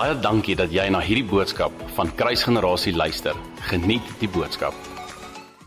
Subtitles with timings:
[0.00, 3.34] Baie dankie dat jy na hierdie boodskap van Kruisgenerasie luister.
[3.68, 4.72] Geniet die boodskap.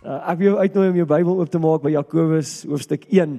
[0.01, 3.35] Uh, ek wil jou uitnooi om jou Bybel oop te maak by Jakobus hoofstuk 1.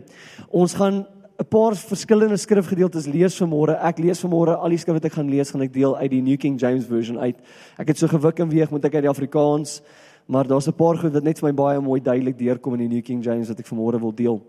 [0.55, 3.75] Ons gaan 'n paar verskillende skrifgedeeltes lees vanmôre.
[3.83, 6.23] Ek lees vanmôre al die skrif wat ek gaan lees, gaan ek deel uit die
[6.23, 7.43] New King James Version uit.
[7.77, 9.83] Ek het so gewik en weeg moet ek uit die Afrikaans,
[10.29, 12.95] maar daar's 'n paar goed wat net vir my baie mooi duidelik deurkom in die
[12.95, 14.41] New King James wat ek vanmôre wil deel.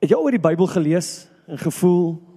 [0.00, 2.27] Het jy ooit die Bybel gelees en gevoel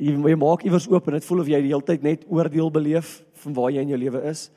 [0.00, 2.72] jy, jy maak iewers oop en dit voel of jy die hele tyd net oordeel
[2.72, 4.48] beleef van waar jy in jou lewe is?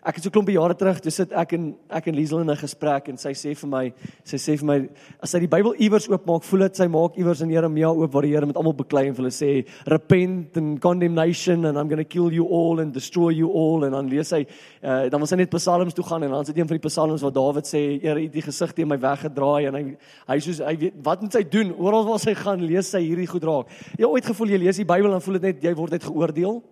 [0.00, 2.56] Ek het so klompie jare terug, toe sit ek en ek en Liesel in 'n
[2.56, 3.92] gesprek en sy sê vir my,
[4.24, 4.88] sy sê vir my
[5.22, 8.22] as sy die Bybel iewers oopmaak, voel dit sy maak iewers in Jeremia oop waar
[8.22, 12.08] die Here met almal beklei en hulle sê repent and condemnation and I'm going to
[12.08, 14.46] kill you all and destroy you all en dan lees hy
[14.82, 17.20] uh, dan was hy net Psalms toe gaan en dan sit een van die Psalms
[17.20, 19.96] waar Dawid sê Here, het die gesig teen my weggedraai en hy
[20.28, 21.74] hy soos hy weet wat moet hy doen?
[21.76, 23.68] Oral waar hy gaan, lees hy hierdie goed raak.
[23.98, 26.62] Jy ooit gevoel jy lees die Bybel en voel dit net jy word net geoordeel?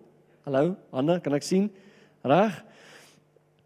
[0.47, 1.69] Hallo, Hanne, kan ek sien?
[2.25, 2.63] Reg?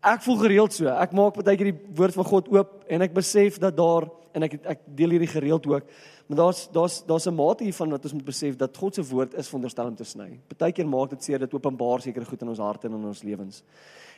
[0.04, 0.88] Ek voel gereeld so.
[0.88, 4.48] Ek maak baie keer die woord van God oop en ek besef dat daar en
[4.48, 5.88] ek ek deel hierdie gereeld ook.
[6.28, 9.34] Maar daar's daar's daar's 'n mate hiervan wat ons moet besef dat God se woord
[9.34, 10.40] is veronderstel om te sny.
[10.48, 13.64] Partykeer maak dit seer dit openbaar sekere goed in ons harte en in ons lewens.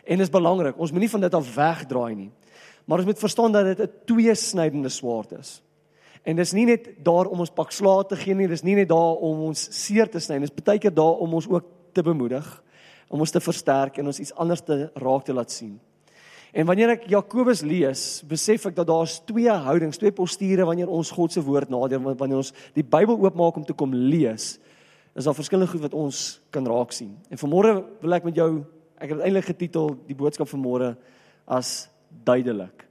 [0.04, 0.78] En dit is belangrik.
[0.78, 2.32] Ons moenie van dit af wegdraai nie.
[2.86, 5.62] Maar ons moet verstaan dat dit 'n tweesnydende swaard is.
[6.24, 8.90] En dis nie net daar om ons pak slae te gee nie, dis nie net
[8.90, 12.02] daar om ons seer te sny nie, dis baie keer daar om ons ook te
[12.02, 12.64] bemoedig
[13.08, 15.76] om ons te versterk en ons iets anders te raak te laat sien.
[16.56, 21.12] En wanneer ek Jakobus lees, besef ek dat daar's twee houdings, twee posture wanneer ons
[21.12, 24.54] God se woord nader, wanneer ons die Bybel oopmaak om te kom lees,
[25.16, 26.22] is daar verskillende goed wat ons
[26.56, 27.12] kan raak sien.
[27.32, 28.50] En vanmôre wil ek met jou,
[28.96, 30.94] ek het eintlik getitel die boodskap vanmôre
[31.44, 31.90] as
[32.24, 32.86] duidelik.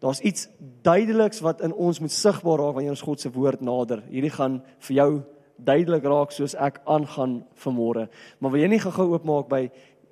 [0.00, 0.48] Daar's iets
[0.84, 4.02] duideliks wat in ons moet sigbaar raak wanneer ons God se woord nader.
[4.08, 5.10] Hierdie gaan vir jou
[5.56, 8.08] duidelik raak soos ek aangaan vanmôre.
[8.40, 9.62] Maar wil jy nie gou-gou oopmaak by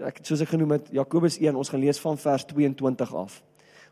[0.03, 3.43] ek soos ek genoem het Jakobus 1, ons gaan lees van vers 22 af.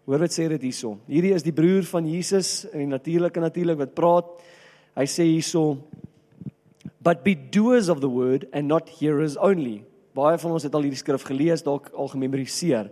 [0.09, 0.97] Hoor wat sê dit hierso.
[1.11, 4.31] Hierdie is die broer van Jesus en die natuurlike natuurlik wat praat.
[4.99, 5.83] Hy sê hierso
[7.01, 9.85] but be doers of the word and not hearers only.
[10.17, 12.91] Baie van ons het al hierdie skrif gelees, dalk al gememoriseer.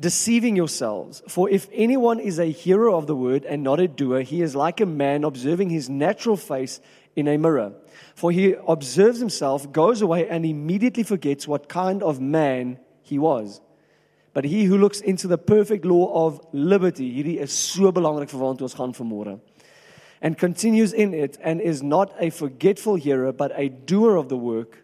[0.00, 4.22] Deceiving yourselves, for if anyone is a hearer of the word and not a doer,
[4.22, 6.80] he is like a man observing his natural face
[7.16, 7.72] in a mirror.
[8.14, 13.60] For he observes himself, goes away, and immediately forgets what kind of man he was.
[14.34, 18.40] But he who looks into the perfect law of liberty, hierdie is so belangrik vir
[18.40, 19.40] waantoe ons gaan vanmôre.
[20.22, 24.36] And continues in it and is not a forgetful hearer but a doer of the
[24.36, 24.78] work.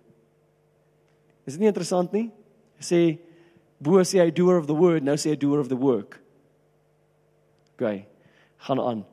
[1.46, 2.28] Is dit nie interessant nie?
[2.80, 3.18] Sê
[3.80, 6.20] bo sê hy doer of the word, nou sê hy doer of the work.
[7.78, 8.04] Okay.
[8.66, 9.06] Gaan aan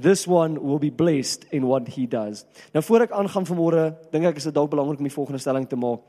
[0.00, 2.44] this one will be blessed in what he does.
[2.72, 5.66] Nou voor ek aangaan vanmôre, dink ek is dit dalk belangrik om die volgende stelling
[5.68, 6.04] te maak.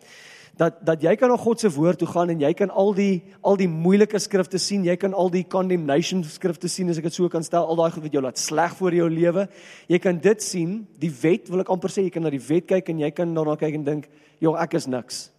[0.59, 3.21] Dat dat jy kan na God se woord toe gaan en jy kan al die
[3.41, 7.15] al die moeilike skrifte sien, jy kan al die condemnation skrifte sien as ek dit
[7.15, 9.47] so kan stel, al daai goed wat jou laat sleg vir jou lewe.
[9.87, 12.67] Jy kan dit sien, die wet wil ek amper sê jy kan na die wet
[12.69, 15.29] kyk en jy kan daarna kyk en dink, "Jong, ek is niks."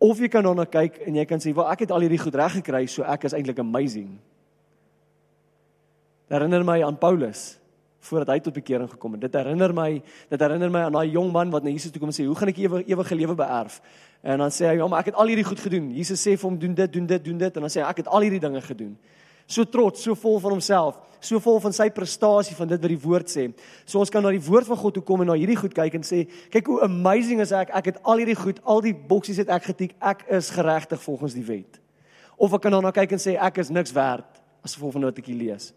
[0.00, 2.34] Of jy kan daarna kyk en jy kan sê, "Wel, ek het al hierdie goed
[2.34, 4.18] reg gekry, so ek is eintlik amazing."
[6.32, 7.58] Herinner my aan Paulus
[8.02, 9.20] voordat hy tot bekering gekom het.
[9.28, 9.90] Dit herinner my,
[10.32, 12.34] dit herinner my aan daai jong man wat na Jesus toe kom en sê, "Hoe
[12.34, 13.80] gaan ek ewige ewige lewe beerf?"
[14.22, 16.50] En dan sê hy, "Ja, maar ek het al hierdie goed gedoen." Jesus sê vir
[16.50, 18.40] hom, "Doen dit, doen dit, doen dit." En dan sê hy, "Ek het al hierdie
[18.40, 18.98] dinge gedoen."
[19.46, 23.00] So trots, so vol van homself, so vol van sy prestasie van dit wat die
[23.00, 23.52] woord sê.
[23.84, 25.94] So ons kan na die woord van God toe kom en na hierdie goed kyk
[25.94, 27.70] en sê, "Kyk hoe amazing is ek.
[27.70, 29.94] Ek het al hierdie goed, al die boksies het ek getik.
[30.00, 31.80] Ek is geregtig volgens die wet."
[32.36, 34.24] Of ek kan daarna kyk en sê, "Ek is niks werd."
[34.64, 35.72] As gevolg van wat ek hier lees.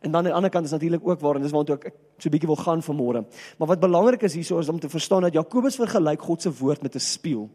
[0.00, 2.28] En dan aan die ander kant is natuurlik ook waar en dis waartoe ek so
[2.28, 3.24] 'n bietjie wil gaan vanmôre.
[3.58, 6.82] Maar wat belangrik is hierso is om te verstaan dat Jakobus vergelyk God se woord
[6.82, 7.48] met 'n spieël.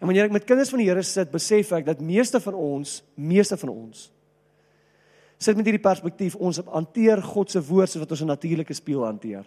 [0.00, 3.02] En wanneer ek met kinders van die Here sit, besef ek dat meeste van ons,
[3.14, 4.12] meeste van ons
[5.40, 9.04] sit met hierdie perspektief ons hanteer God se woord soos wat ons 'n natuurlike spieël
[9.04, 9.44] hanteer.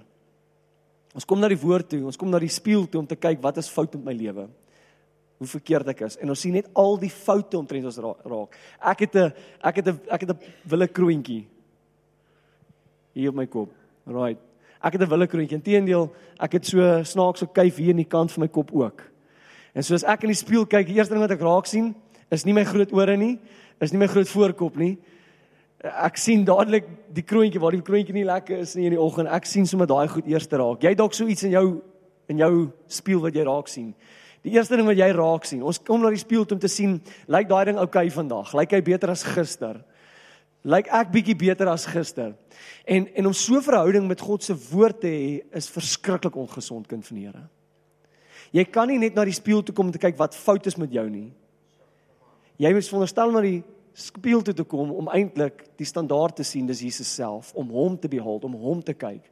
[1.14, 3.42] Ons kom na die woord toe, ons kom na die spieël toe om te kyk
[3.42, 4.50] wat is fout met my lewe.
[5.38, 8.58] Hoe verkeerd ek is en ons sien net al die foute omtrent ons raak.
[8.82, 9.34] Ek het 'n
[9.64, 11.48] ek het 'n ek het 'n wille kroontjie
[13.14, 13.72] hier op my kop.
[14.10, 14.40] Right.
[14.84, 15.58] Ek het 'n willekroontjie.
[15.58, 19.02] Inteendeel, ek het so snaakse kuif hier in die kant van my kop ook.
[19.74, 21.96] En soos ek in die spieël kyk, die eerste ding wat ek raak sien,
[22.32, 23.40] is nie my groot ore nie,
[23.80, 24.98] is nie my groot voorkop nie.
[25.84, 29.30] Ek sien dadelik die kroontjie waar die kroontjie nie lekker is nie in die oggend.
[29.30, 30.84] Ek sien sommer daai goed eers raak.
[30.84, 31.82] Jy dalk so iets in jou
[32.32, 33.94] in jou spieël wat jy raak sien.
[34.44, 36.98] Die eerste ding wat jy raak sien, ons kom na die spieël om te sien,
[37.28, 38.54] lyk daai ding oukei okay vandag?
[38.54, 39.82] Lyk hy beter as gister?
[40.64, 42.34] Lyk ek bietjie beter as gister.
[42.88, 46.88] En en om so 'n verhouding met God se woord te hê is verskriklik ongesond
[46.88, 47.48] kind van die Here.
[48.52, 50.78] Jy kan nie net na die spieël toe kom om te kyk wat fout is
[50.78, 51.32] met jou nie.
[52.58, 53.64] Jy moet veronderstel na die
[53.94, 57.98] spieël toe te kom om eintlik die standaard te sien, dis Jesus self, om hom
[58.00, 59.26] te behold, om hom te kyk.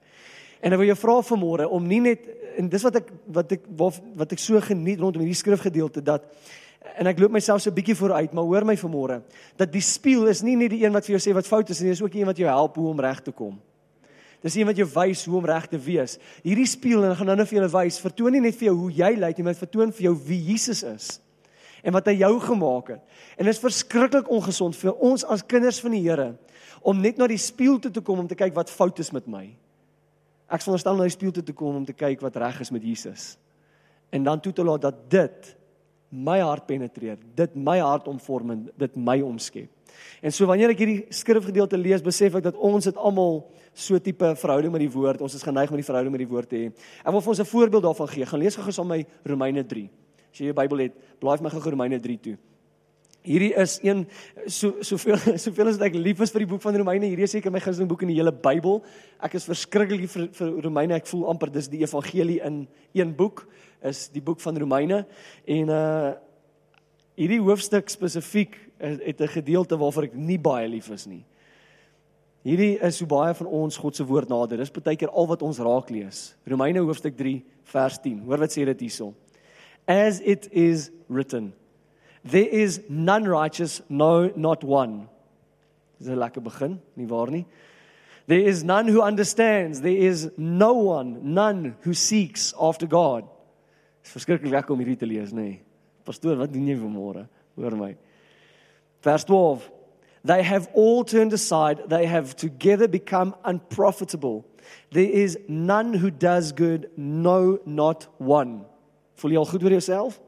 [0.61, 3.69] En ek wil jou vra vanmôre om nie net en dis wat ek wat ek
[3.79, 6.25] wat, wat ek so geniet rondom hierdie skrifgedeelte dat
[6.81, 9.21] en ek loop myself so 'n bietjie vooruit, maar hoor my vanmôre
[9.57, 11.81] dat die spieël is nie net die een wat vir jou sê wat fout is
[11.81, 13.59] nie, dis ook die een wat jou help hoe om reg te kom.
[14.41, 16.17] Dis iemand wat jou wys hoe om reg te wees.
[16.43, 18.75] Hierdie spieël en ek gaan nou net vir julle wys, vertoon nie net vir jou
[18.75, 21.19] hoe jy lyk nie, maar vertoon vir jou wie Jesus is
[21.83, 23.01] en wat hy jou gemaak het.
[23.37, 26.35] En dit is verskriklik ongesond vir ons as kinders van die Here
[26.81, 29.27] om net na die spieël toe te kom om te kyk wat fout is met
[29.29, 29.47] my.
[30.49, 32.71] Ek sal verstaan na die spieël toe te kom om te kyk wat reg is
[32.73, 33.37] met Jesus.
[34.11, 35.51] En dan toe te laat dat dit
[36.11, 39.69] my hart penetreer, dit my hart omvorm en dit my omskep.
[40.21, 43.41] En so wanneer ek hierdie skrifgedeelte lees, besef ek dat ons het almal
[43.73, 45.23] so tipe verhouding met die woord.
[45.23, 46.69] Ons is geneig om die verhouding met die woord te hê.
[47.01, 48.25] Ek wil vir ons 'n voorbeeld daarvan gee.
[48.25, 49.89] Gaan lees gou-gou saam my Romeine 3.
[50.31, 52.37] As jy jou Bybel het, blaai vir my gou Romeine 3 toe.
[53.21, 54.07] Hierdie is een
[54.47, 57.05] so soveel soveel as ek lief is vir die boek van Romeine.
[57.05, 58.81] Hierdie is seker my gunsteling boek in die hele Bybel.
[59.21, 60.95] Ek is verskriklik vir vir Romeine.
[60.97, 62.67] Ek voel amper dis die evangelie in
[62.97, 63.45] een boek
[63.83, 65.05] is die boek van Romeine
[65.45, 66.11] en uh
[67.19, 71.25] hierdie hoofstuk spesifiek het 'n gedeelte waarvoor ek nie baie lief is nie.
[72.41, 74.57] Hierdie is hoe baie van ons God se woord nader.
[74.57, 76.35] Dis baie keer al wat ons raak lees.
[76.45, 78.19] Romeine hoofstuk 3 vers 10.
[78.25, 79.13] Hoor wat sê dit hierso.
[79.87, 81.53] As it is written,
[82.23, 85.07] there is none righteous, no not one.
[85.99, 87.45] Dis 'n lekker begin, nie waar nie?
[88.27, 93.25] There is none who understands, there is no one, none who seeks after God.
[94.01, 95.41] Dit is verskriklik lekker om hierdie te lees, nê?
[95.41, 95.59] Nee.
[96.03, 97.27] Pastoor, wat doen jy vanmôre?
[97.55, 97.91] Hoor my.
[99.05, 99.69] Verse 12.
[100.23, 104.45] They have all turned aside, they have together become unprofitable.
[104.91, 108.65] There is none who does good, no not one.
[109.17, 110.19] Voel jy al goed oor jouself?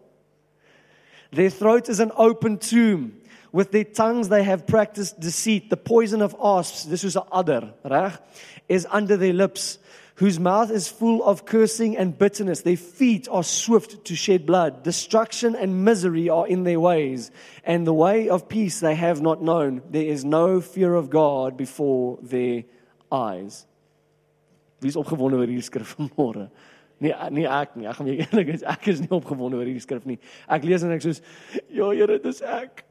[1.31, 3.19] Their throat is an open tomb.
[3.51, 5.69] With their tongues they have practiced deceit.
[5.69, 8.13] The poison of asps, this is 'n adder, reg,
[8.67, 9.77] is under their lips
[10.15, 12.62] whose mouth is full of cursing and bitterness.
[12.62, 14.83] Their feet are swift to shed blood.
[14.83, 17.31] Destruction and misery are in their ways,
[17.63, 19.81] and the way of peace they have not known.
[19.89, 22.63] There is no fear of God before their
[23.12, 23.65] eyes.
[24.81, 26.50] Wie is opgewonde oor hierdie skrif vanmôre?
[27.04, 27.88] Nee, nee ek nie.
[27.88, 30.19] Ek gaan eerlik wees, ek is nie opgewonde oor hierdie skrif nie.
[30.51, 31.21] Ek lees en ek soos,
[31.71, 32.83] "Ja, Here, dit is ek.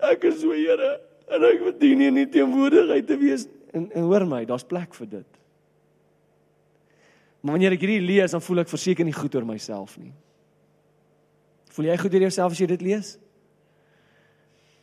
[0.00, 4.26] Ek is so, Here, en ek verdien nie nie teenwoordigheid te wees." En en hoor
[4.26, 5.37] my, daar's plek vir dit.
[7.40, 10.12] Maar wanneer ek hierdie lees, dan voel ek verseker nie goed oor myself nie.
[11.74, 13.14] Voel jy goed oor jouself as jy dit lees?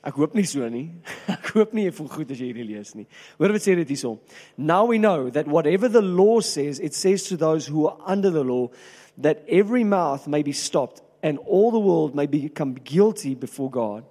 [0.06, 0.86] Ek hoop nie so nie.
[1.34, 3.07] Ek hoop nie jy voel goed as jy hierdie lees nie.
[3.40, 4.19] Hoor wat sê dit hierso.
[4.56, 8.30] Now we know that whatever the law says, it says to those who are under
[8.30, 8.69] the law
[9.18, 14.06] that every mouth may be stopped and all the world may become guilty before God.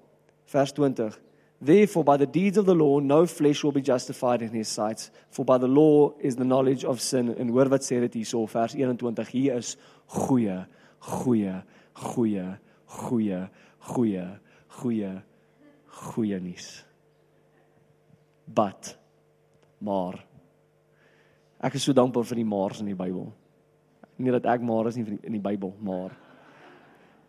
[0.51, 1.13] Vers 20.
[1.61, 5.11] Therefore, by the deeds of the law, no flesh will be justified in his sight.
[5.31, 7.35] For by the law is the knowledge of sin.
[7.37, 9.31] En hoor wat sê dit hierso, vers 21.
[9.31, 10.67] Hier is goeie,
[10.99, 11.63] goeie,
[11.93, 12.49] goeie,
[12.85, 13.41] goeie,
[13.79, 14.27] goeie,
[14.81, 15.13] goeie,
[15.87, 16.69] goeie nuus.
[18.45, 18.97] But
[19.85, 20.21] maar
[21.65, 23.31] ek is so dankbaar vir die maars in die Bybel.
[24.21, 26.13] Nie dat ek maar is nie in die Bybel, maar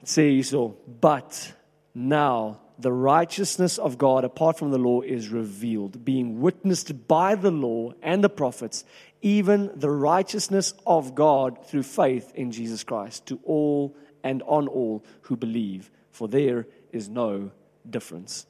[0.04, 1.56] sê hierso, but
[1.94, 7.52] now the righteousness of God apart from the law is revealed, being witnessed by the
[7.52, 8.84] law and the prophets,
[9.22, 15.04] even the righteousness of God through faith in Jesus Christ to all and on all
[15.22, 17.52] who believe, for there is no
[17.90, 18.46] difference.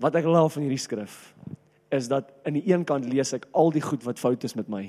[0.00, 1.34] Wat ek glo van hierdie skrif
[1.92, 4.70] is dat aan die een kant lees ek al die goed wat fout is met
[4.72, 4.86] my.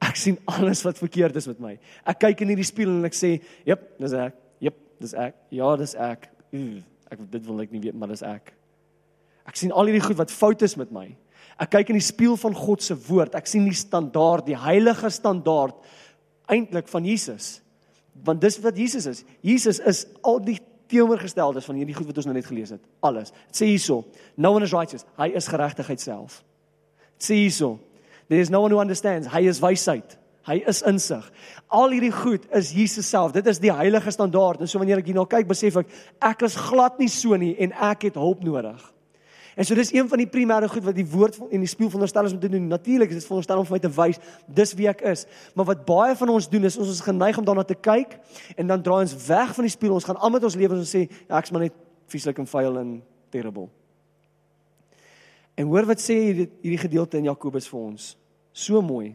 [0.00, 1.74] Ek sien alles wat verkeerd is met my.
[2.08, 3.36] Ek kyk in hierdie spieël en ek sê,
[3.68, 4.34] "Jep, dis ek.
[4.58, 5.36] Jep, dis ek.
[5.50, 6.80] Ja, dis ek." Uw
[7.10, 8.52] ek dit wil ek nie weet maar dis ek.
[9.48, 11.08] Ek sien al hierdie goed wat fout is met my.
[11.60, 13.34] Ek kyk in die spieël van God se woord.
[13.36, 15.76] Ek sien die standaard, die heilige standaard
[16.50, 17.58] eintlik van Jesus.
[18.24, 19.24] Want dis wat Jesus is.
[19.44, 20.58] Jesus is al die
[20.90, 22.82] teenoorgesteldes van hierdie goed wat ons nou net gelees het.
[23.06, 23.30] Alles.
[23.50, 24.02] Dit sê hierso,
[24.36, 25.06] no one is righteous.
[25.18, 26.40] Hy is geregtigheid self.
[27.18, 27.76] Dit sê hierso,
[28.28, 29.30] there is no one who understands.
[29.30, 30.16] Hy is wysheid.
[30.48, 31.26] Hy is insig.
[31.68, 33.34] Al hierdie goed is Jesus self.
[33.36, 34.62] Dit is die heilige standaard.
[34.64, 35.92] En so wanneer ek hierna kyk, besef ek
[36.30, 38.80] ek is glad nie so nie en ek het hulp nodig.
[39.60, 42.30] En so dis een van die primêre goed wat die woord en die spieël veronderstel
[42.30, 42.70] is om te doen.
[42.70, 45.26] Natuurlik is dit veronderstel om vir my te wys dis wie ek is.
[45.58, 48.16] Maar wat baie van ons doen is ons is geneig om daarna te kyk
[48.56, 49.98] en dan draai ons weg van die spieël.
[49.98, 51.76] Ons gaan al met ons lewens en sê ja, ek's maar net
[52.08, 52.94] vieslik en vuil en
[53.28, 53.68] terrible.
[55.60, 58.14] En hoor wat sê hierdie gedeelte in Jakobus vir ons.
[58.56, 59.12] So mooi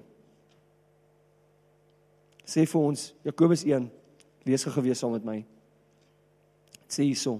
[2.46, 3.90] sê vir ons Jakobus 1
[4.46, 5.40] Lees gou gewees saam met my.
[6.86, 7.40] Dit sê hierso.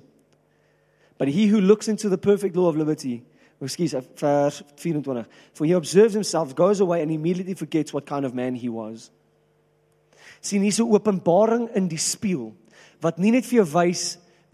[1.20, 3.24] But he who looks into the perfect law of liberty,
[3.62, 8.34] excuse vers 24, for he observes himself, goes away and immediately forgets what kind of
[8.34, 9.12] man he was.
[10.46, 12.52] sien hier so openbaring in die spieël
[13.04, 14.04] wat nie net vir jou wys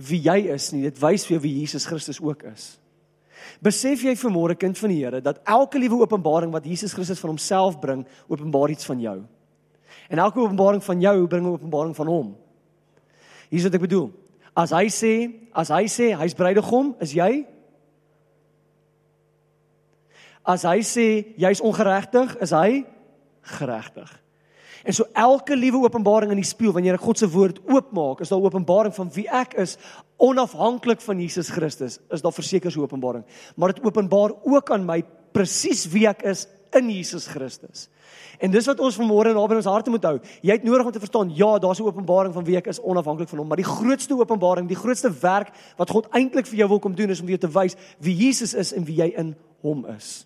[0.02, 2.72] wie jy is nie, dit wys vir jou wie Jesus Christus ook is.
[3.62, 7.34] Besef jy vanmôre kind van die Here dat elke liewe openbaring wat Jesus Christus van
[7.34, 9.18] homself bring, openbaar iets van jou.
[10.10, 12.38] En elke openbaring van jou bring 'n openbaring van hom.
[13.50, 14.12] Hier's wat ek bedoel.
[14.56, 17.46] As hy sê, as hy sê hy's bruidegom, is jy?
[20.44, 22.86] As hy sê jy's ongeregtig, is hy
[23.42, 24.22] geregtig.
[24.84, 28.32] En so elke liewe openbaring in die spieël wanneer ek God se woord oopmaak, is
[28.32, 29.76] daar openbaring van wie ek is
[30.22, 32.00] onafhanklik van Jesus Christus.
[32.10, 35.04] Is daar verseker so openbaring, maar dit openbaar ook aan my
[35.36, 37.90] presies wie ek is in Jesus Christus.
[38.40, 40.16] En dis wat ons vanmôre naby ons harte moet hou.
[40.42, 43.30] Jy het nodig om te verstaan, ja, daar's 'n openbaring van wie ek is onafhanklik
[43.30, 46.80] van hom, maar die grootste openbaring, die grootste werk wat God eintlik vir jou wil
[46.80, 49.36] kom doen is om vir jou te wys wie Jesus is en wie jy in
[49.62, 50.26] hom is.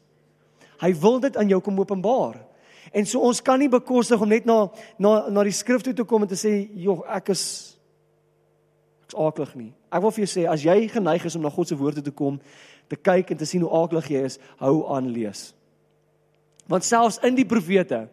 [0.80, 2.46] Hy wil dit aan jou kom openbaar.
[2.94, 6.04] En so ons kan nie bekostig om net na na na die skrif toe te
[6.04, 7.78] kom en te sê, "Jog, ek is
[9.06, 11.68] ek's aaklig nie." Ek wil vir jou sê as jy geneig is om na God
[11.68, 12.40] se woord toe te kom,
[12.90, 15.54] te kyk en te sien hoe aaklig jy is, hou aan lees.
[16.68, 18.08] Want selfs in die profete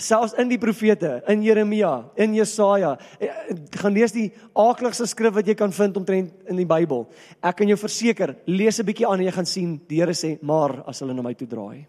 [0.00, 3.28] selfs in die profete in Jeremia, in Jesaja, eh,
[3.80, 7.06] gaan lees die aakligste skrif wat jy kan vind omtrent in die Bybel.
[7.42, 10.38] Ek kan jou verseker, lees 'n bietjie aan en jy gaan sien die Here sê,
[10.42, 11.86] "Maar as hulle na my toe draai."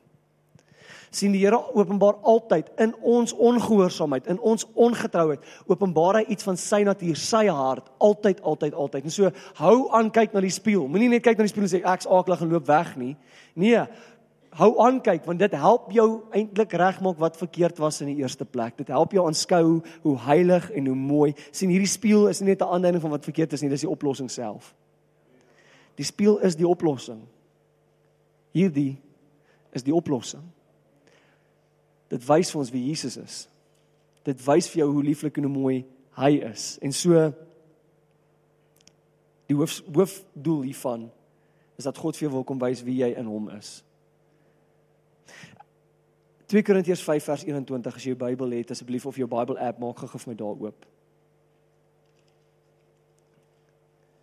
[1.11, 6.57] sien die Here openbaar altyd in ons ongehoorsaamheid, in ons ongetrouheid, openbaar hy iets van
[6.57, 9.03] sy natuur, sy hart, altyd, altyd, altyd.
[9.03, 10.87] En so hou aan kyk na die spieël.
[10.87, 13.17] Moenie net kyk na die spieël en sê ek's aaklig en loop weg nie.
[13.59, 13.83] Nee,
[14.59, 18.45] hou aan kyk want dit help jou eintlik regmaak wat verkeerd was in die eerste
[18.45, 18.77] plek.
[18.77, 21.33] Dit help jou aanskou hoe heilig en hoe mooi.
[21.51, 23.89] sien hierdie spieël is nie net 'n aanduiding van wat verkeerd is nie, dis die
[23.89, 24.75] oplossing self.
[25.95, 27.21] Die spieël is die oplossing.
[28.51, 28.97] Hierdie
[29.71, 30.43] is die oplossing.
[32.09, 33.47] Dit wys vir ons wie Jesus is.
[34.23, 35.85] Dit wys vir jou hoe lieflik en hoe mooi
[36.19, 36.77] hy is.
[36.81, 37.33] En so
[39.47, 41.09] die hoof hoofdoel hiervan
[41.77, 43.83] is dat God vir jou wil kom wys wie jy in hom is.
[46.51, 49.77] 2 Korintiërs 5 vers 21 as jy jou Bybel het asseblief of jou Bible app
[49.79, 50.87] maak gou vir my daar oop.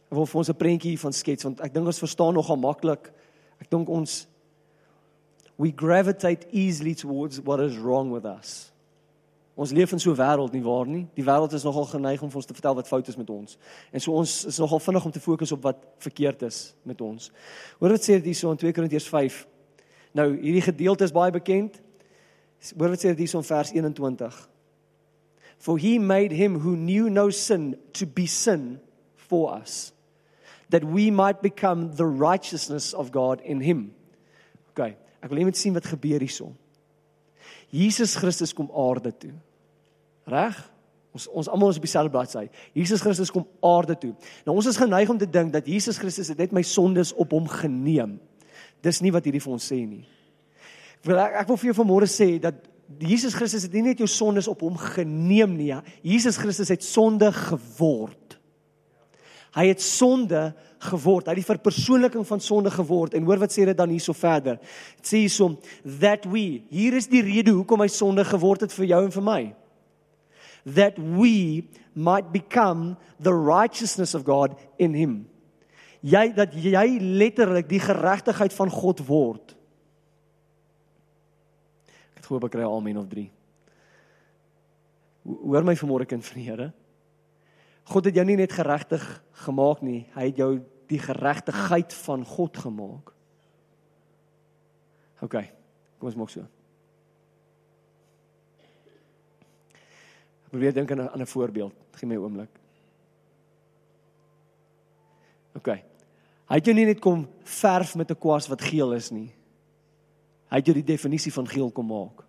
[0.09, 3.09] Ek wil vir ons 'n prentjie van skets want ek dink ons verstaan nogal maklik.
[3.61, 4.27] Ek dink ons
[5.57, 8.73] we gravitate easily towards what is wrong with us.
[9.57, 11.07] Ons leef in so 'n wêreld nie waar nie.
[11.15, 13.59] Die wêreld is nogal geneig om vir ons te vertel wat fout is met ons.
[13.91, 17.33] En so ons is nogal vinnig om te fokus op wat verkeerd is met ons.
[17.81, 19.47] Hoor wat sê dit hierso in 2 Korintiërs 5.
[20.13, 21.88] Nou, hierdie gedeelte is baie bekend.
[22.75, 24.39] Hoor wat sê dit hierso in vers 21.
[25.59, 28.79] For he made him who knew no sin to be sin
[29.17, 29.93] for us
[30.69, 33.95] that we might become the righteousness of God in him.
[34.71, 34.97] Okay.
[35.23, 36.53] Ek wil net sien wat gebeur hierson.
[37.75, 39.33] Jesus Christus kom aarde toe.
[40.29, 40.59] Reg?
[41.17, 42.45] Ons ons almal is op dieselfde bladsy.
[42.77, 44.13] Jesus Christus kom aarde toe.
[44.47, 47.33] Nou ons is geneig om te dink dat Jesus Christus het net my sondes op
[47.35, 48.19] hom geneem.
[48.85, 50.05] Dis nie wat hierdie vir ons sê nie.
[51.07, 52.65] Wil ek, ek wil vir jou vanmôre sê dat
[53.05, 55.75] Jesus Christus het nie net jou sondes op hom geneem nie.
[56.03, 58.39] Jesus Christus het sonde geword.
[59.57, 60.53] Hy het sonde
[60.89, 61.27] geword.
[61.27, 63.17] Hy het die verpersoonliking van sonde geword.
[63.17, 64.61] En hoor wat sê dit dan hierso verder.
[65.01, 65.51] Dit sê hierso
[66.01, 66.63] that we.
[66.73, 69.43] Hier is die rede hoekom hy sonde geword het vir jou en vir my.
[70.79, 75.21] That we might become the righteousness of God in him.
[76.01, 79.58] Jy dat jy letterlik die geregtigheid van God word.
[82.29, 83.23] Ek het hoop ek kry amen of 3.
[85.49, 86.67] Hoor my vanmôre kind van die Here.
[87.89, 89.05] God het jou nie net geregtig
[89.47, 90.51] gemaak nie, hy het jou
[90.93, 93.15] die geregtigheid van God gemaak.
[95.25, 95.39] OK.
[95.97, 96.45] Kom ons maak so.
[100.45, 101.73] Ek probeer dink aan 'n voorbeeld.
[101.97, 102.53] Gee my 'n oomblik.
[105.57, 105.69] OK.
[105.69, 109.33] Hy het jou nie net kom verf met 'n kwas wat geel is nie.
[110.49, 112.25] Hy het jou die definisie van geel kom maak.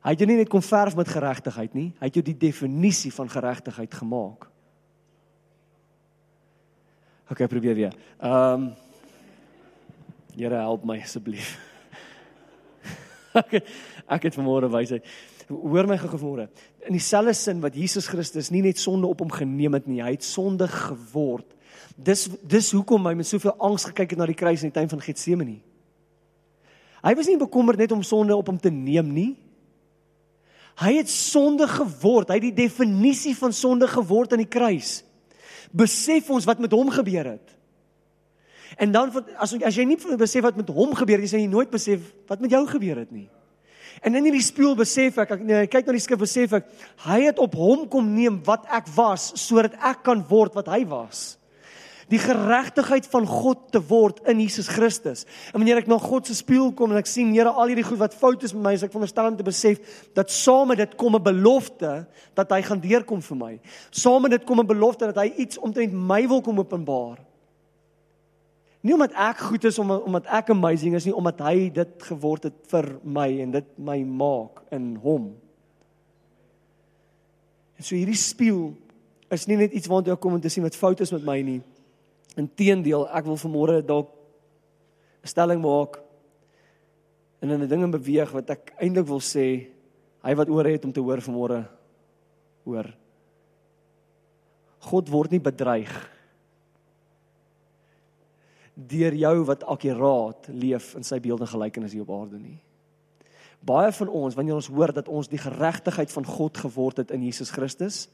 [0.00, 3.12] Hy het jou nie net kom verf met geregtigheid nie, hy het jou die definisie
[3.12, 4.46] van geregtigheid gemaak.
[7.30, 7.98] OK, probeer weer.
[8.18, 8.70] Ehm um,
[10.30, 11.56] Here help my asseblief.
[13.42, 13.56] ek
[14.06, 15.06] ek het vanmôre wysheid.
[15.50, 16.46] Hoor my gevore.
[16.86, 20.14] In dieselfde sin wat Jesus Christus nie net sonde op hom geneem het nie, hy
[20.14, 21.48] het sonde geword.
[21.98, 24.88] Dis dis hoekom hy met soveel angs gekyk het na die kruis in die tuin
[24.88, 25.58] van Getsemane.
[27.00, 29.30] Hy was nie bekommerd net om sonde op hom te neem nie.
[30.80, 32.28] Hy het sonde geword.
[32.28, 35.00] Hy het die definisie van sonde geword aan die kruis.
[35.72, 37.56] Besef ons wat met hom gebeur het.
[38.80, 41.50] En dan as as jy nie besef wat met hom gebeur het, jy sê jy
[41.50, 43.28] nooit besef wat met jou gebeur het nie.
[44.00, 46.68] En in hierdie spieël besef ek, ek nee, kyk na die skrif besef ek,
[47.04, 50.84] hy het op hom kom neem wat ek was sodat ek kan word wat hy
[50.88, 51.39] was
[52.10, 55.24] die geregtigheid van God te word in Jesus Christus.
[55.52, 58.00] En wanneer ek na God se spieël kom en ek sien Here al hierdie goed
[58.02, 59.78] wat fout is met my, as ek veronderstel om te besef
[60.18, 63.60] dat saam met dit kom 'n belofte dat hy gaan deurkom vir my.
[63.90, 67.18] Saam met dit kom 'n belofte dat hy iets omtrent my wil kom openbaar.
[68.80, 72.48] Nie omdat ek goed is om omdat ek amazing is nie, omdat hy dit geword
[72.48, 75.36] het vir my en dit my maak in hom.
[77.76, 78.72] En so hierdie spieël
[79.30, 81.38] is nie net iets waartoe ek kom om te sien wat fout is met my
[81.42, 81.60] nie.
[82.36, 84.10] Inteendeel, ek wil vanmôre dalk
[85.22, 86.00] 'n stelling maak
[87.40, 89.66] en in 'n ding beweeg wat ek eintlik wil sê,
[90.22, 91.68] hy wat oor het om te hoor vanmôre
[92.64, 92.94] hoor.
[94.78, 95.92] God word nie bedreig
[98.88, 102.58] deur jou wat akkuraat leef in sy beeld en gelykenis hier op aarde nie.
[103.60, 107.26] Baie van ons, wanneer ons hoor dat ons die geregtigheid van God geword het in
[107.26, 108.06] Jesus Christus,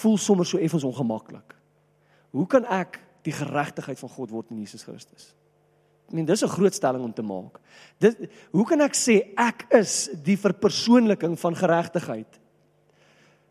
[0.00, 1.59] voel sommer so effens ongemaklik.
[2.30, 5.34] Hoe kan ek die geregtigheid van God word in Jesus Christus?
[6.08, 7.60] Ek meen dis 'n groot stelling om te maak.
[7.98, 12.40] Dit hoe kan ek sê ek is die verpersoonliking van geregtigheid?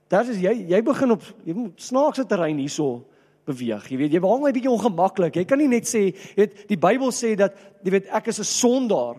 [0.09, 3.05] Daar is jy jy begin op jy moet snaakse terrein hierso
[3.45, 3.89] beweeg.
[3.89, 5.35] Jy weet jy hang my bietjie ongemaklik.
[5.35, 8.39] Jy kan nie net sê jy weet die Bybel sê dat jy weet ek is
[8.39, 9.15] 'n sondaar.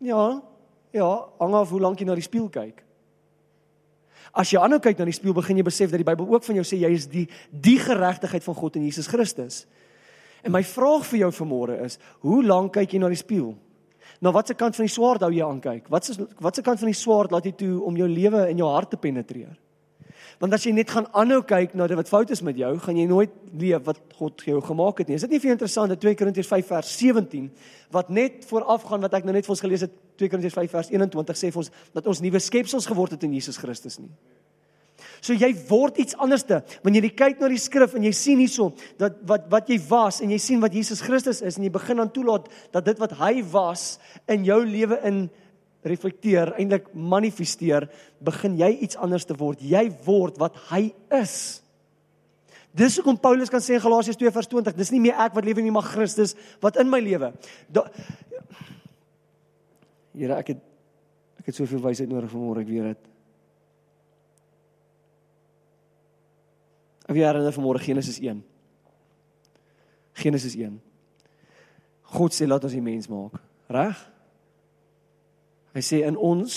[0.00, 0.42] Ja.
[0.92, 2.82] Ja, hang af hoe lank jy na die spieël kyk.
[4.32, 6.58] As jy aanhou kyk na die spieël, begin jy besef dat die Bybel ook van
[6.60, 9.66] jou sê jy is die die geregtigheid van God in Jesus Christus.
[10.44, 13.56] En my vraag vir jou vanmôre is, hoe lank kyk jy na die spieël?
[14.20, 15.88] Na watter kant van die swaard hou jy aan kyk?
[15.92, 18.68] Wat is watse kant van die swaard laat jy toe om jou lewe en jou
[18.70, 19.54] hart te penetreer?
[20.38, 23.06] Want as jy net gaan aanhou kyk na wat fout is met jou, gaan jy
[23.10, 25.16] nooit leef wat God vir jou gemaak het nie.
[25.18, 27.48] Is dit nie vir interessant dat 2 Korintiërs 5 vers 17
[27.94, 30.92] wat net voorafgaan wat ek nou net vir ons gelees het 2 Korintiërs 5 vers
[30.94, 34.10] 21 sê vir ons dat ons nuwe skepsels geword het in Jesus Christus nie.
[35.22, 36.60] So jy word iets anderste.
[36.84, 40.20] Wanneer jy kyk na die skrif en jy sien hierso dat wat wat jy was
[40.22, 43.16] en jy sien wat Jesus Christus is en jy begin dan toelaat dat dit wat
[43.20, 43.96] hy was
[44.30, 45.26] in jou lewe in
[45.86, 47.86] reflekteer, eintlik manifesteer,
[48.24, 49.62] begin jy iets anders te word.
[49.62, 51.62] Jy word wat hy is.
[52.78, 55.70] Dis hoekom Paulus kan sê in Galasiërs 2:20, dis nie meer ek wat lewe nie,
[55.74, 57.32] maar Christus wat in my lewe.
[60.14, 60.64] Here, ek het
[61.38, 63.08] ek het soveel wysheid nodig vanmôre, ek weet dit.
[67.08, 68.42] Of jy herinner vanmôre Genesis 1.
[70.18, 70.80] Genesis 1.
[72.18, 73.38] God sê laat ons die mens maak,
[73.72, 74.17] reg?
[75.78, 76.54] Hy sê in ons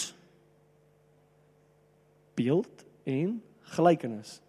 [2.34, 3.36] beeld en
[3.76, 4.40] gelykenis.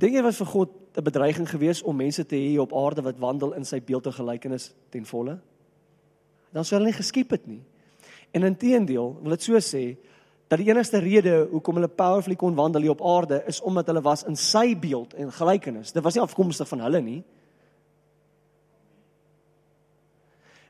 [0.00, 3.18] Dink jy was vir God 'n bedreiging geweest om mense te hê op aarde wat
[3.20, 5.38] wandel in sy beeld en gelykenis ten volle?
[6.52, 7.60] Dan sou hulle nie geskiep het nie.
[8.32, 9.96] En inteendeel, wil dit so sê
[10.48, 14.02] dat die enigste rede hoekom hulle powerfully kon wandel hier op aarde is omdat hulle
[14.02, 15.92] was in sy beeld en gelykenis.
[15.92, 17.24] Dit was nie afkomstig van hulle nie.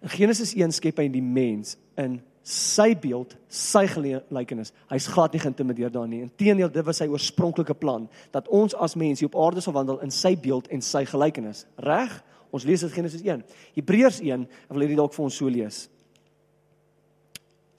[0.02, 4.72] In Genesis 1 skep hy die mens in sy beeld, sy gelykenis.
[4.90, 6.22] Hy's glad nie geïntimideer daarin nie.
[6.26, 10.10] Inteendeel, dit was sy oorspronklike plan dat ons as mense op aarde sal wandel in
[10.10, 11.64] sy beeld en sy gelykenis.
[11.86, 12.16] Reg?
[12.52, 13.44] Ons lees dit Genesis 1.
[13.78, 15.84] Hebreërs 1, ek wil dit dalk vir ons so lees.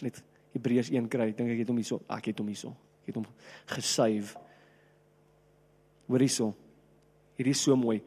[0.02, 0.24] Net
[0.56, 1.30] Hebreërs 1 kry.
[1.36, 2.00] Dink ek het hom hierso.
[2.08, 2.72] Ek het hom hierso.
[3.04, 3.28] Ek het hom
[3.76, 4.40] gesave.
[6.08, 6.54] Hoor hierso.
[7.38, 8.00] Hierdie is so mooi.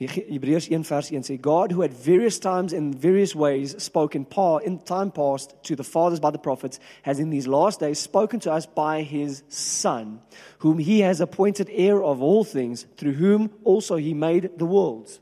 [0.00, 4.24] Hebreërs 1 vers 1 sê God who at various times in various ways spoke in
[4.24, 8.50] time past to the fathers by the prophets has in these last days spoken to
[8.50, 10.20] us by his son
[10.60, 15.20] whom he has appointed heir of all things through whom also he made the worlds.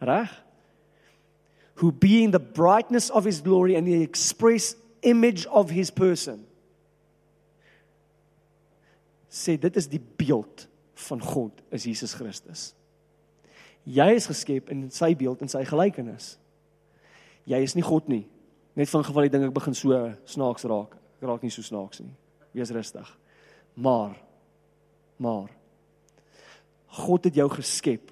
[0.00, 0.28] Reg?
[1.76, 6.44] Who being the brightness of his glory and the express image of his person.
[9.30, 10.66] Sê dit is die beeld
[11.08, 12.72] van God is Jesus Christus.
[13.84, 16.34] Jy is geskep in sy beeld en sy gelykenis.
[17.48, 18.24] Jy is nie God nie.
[18.74, 19.98] Net van geval die ding ek begin so
[20.30, 20.96] snaaks raak.
[21.20, 22.14] Ek raak nie so snaaks nie.
[22.56, 23.10] Wees rustig.
[23.74, 24.16] Maar
[25.20, 25.52] maar
[26.94, 28.10] God het jou geskep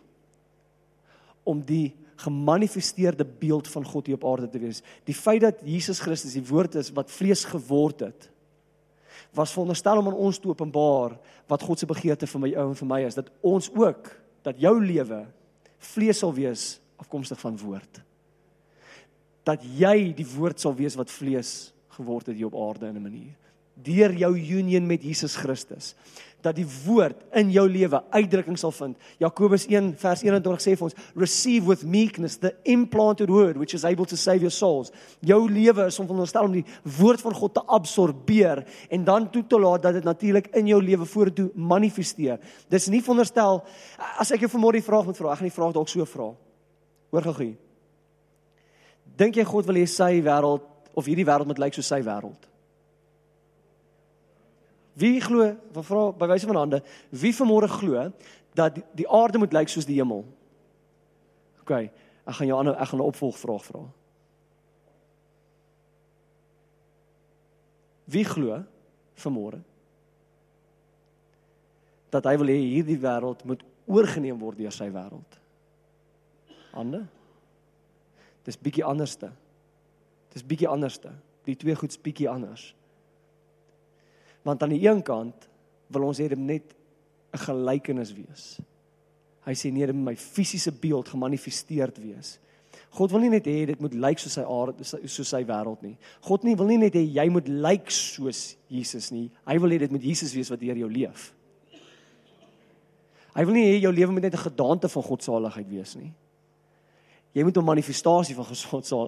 [1.43, 1.93] om die
[2.23, 4.83] gemanifesteerde beeld van God hier op aarde te wees.
[5.07, 8.29] Die feit dat Jesus Christus die woord is wat vlees geword het,
[9.35, 11.17] was veronderstel om aan ons te openbaar
[11.49, 14.11] wat God se begeerte vir my ou en vir my is dat ons ook
[14.45, 15.25] dat jou lewe
[15.93, 18.03] vlees sal wees afkomstig van woord.
[19.43, 23.03] dat jy die woord sal wees wat vlees geword het hier op aarde in 'n
[23.03, 23.35] manier
[23.85, 25.95] deur jou union met Jesus Christus
[26.43, 28.97] dat die woord in jou lewe uitdrukking sal vind.
[29.23, 33.87] Jakobus 1 vers 21 sê vir ons, receive with meekness the implanted word which is
[33.87, 34.93] able to save your souls.
[35.23, 36.65] Jou lewe is om veronderstel om die
[36.99, 40.81] woord van God te absorbeer en dan toe te laat dat dit natuurlik in jou
[40.83, 42.43] lewe vorentoe manifesteer.
[42.73, 43.63] Dis nie veronderstel
[44.19, 46.33] as ek jou vanmôre die vraag moet vra, ek gaan die vraag dalk so vra.
[47.13, 47.53] Hoor gou-gou.
[49.21, 50.67] Dink jy God wil hê sy wêreld
[50.99, 52.52] of hierdie wêreld moet lyk soos sy wêreld?
[54.93, 58.11] Wie glo, vra by wyse van hande, wie vanmôre glo
[58.57, 60.25] dat die aarde moet lyk soos die hemel?
[61.63, 61.73] OK,
[62.27, 63.83] ek gaan jou aan ek gaan 'n opvolgvraag vra.
[68.05, 68.65] Wie glo
[69.17, 69.63] vanmôre
[72.11, 75.39] dat hy wil hê hierdie wêreld moet oorgeneem word deur sy wêreld?
[76.73, 77.07] Hande?
[78.45, 79.33] Dis bietjie anderste.
[80.35, 81.13] Dis bietjie anderste.
[81.45, 82.75] Die twee goeds bietjie anders.
[84.43, 85.49] Want aan die een kant
[85.93, 86.75] wil ons hê dit net
[87.33, 88.61] 'n gelykenis wees.
[89.45, 92.39] Hy sê nee, dit moet my fisiese beeld gemanifesteerd wees.
[92.91, 95.95] God wil nie net hê dit moet lyk soos sy aard soos sy wêreld nie.
[96.21, 99.31] God nie wil nie net hê jy moet lyk soos Jesus nie.
[99.49, 101.33] Hy wil hê dit moet Jesus wees wat deur jou leef.
[103.33, 106.13] Hy wil nie hê jou lewe moet net 'n gedaante van godsaligheid wees nie.
[107.33, 108.45] Jy moet 'n manifestasie van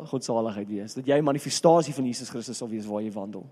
[0.07, 0.95] godsaligheid wees.
[0.95, 3.45] Dat jy 'n manifestasie van Jesus Christus sal wees waar jy wandel.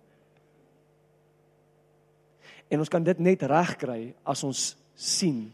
[2.73, 4.63] En ons kan dit net regkry as ons
[4.97, 5.45] sien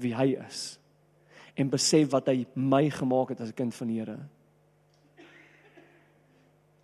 [0.00, 0.64] wie hy is
[1.56, 4.18] en besef wat hy my gemaak het as 'n kind van die Here.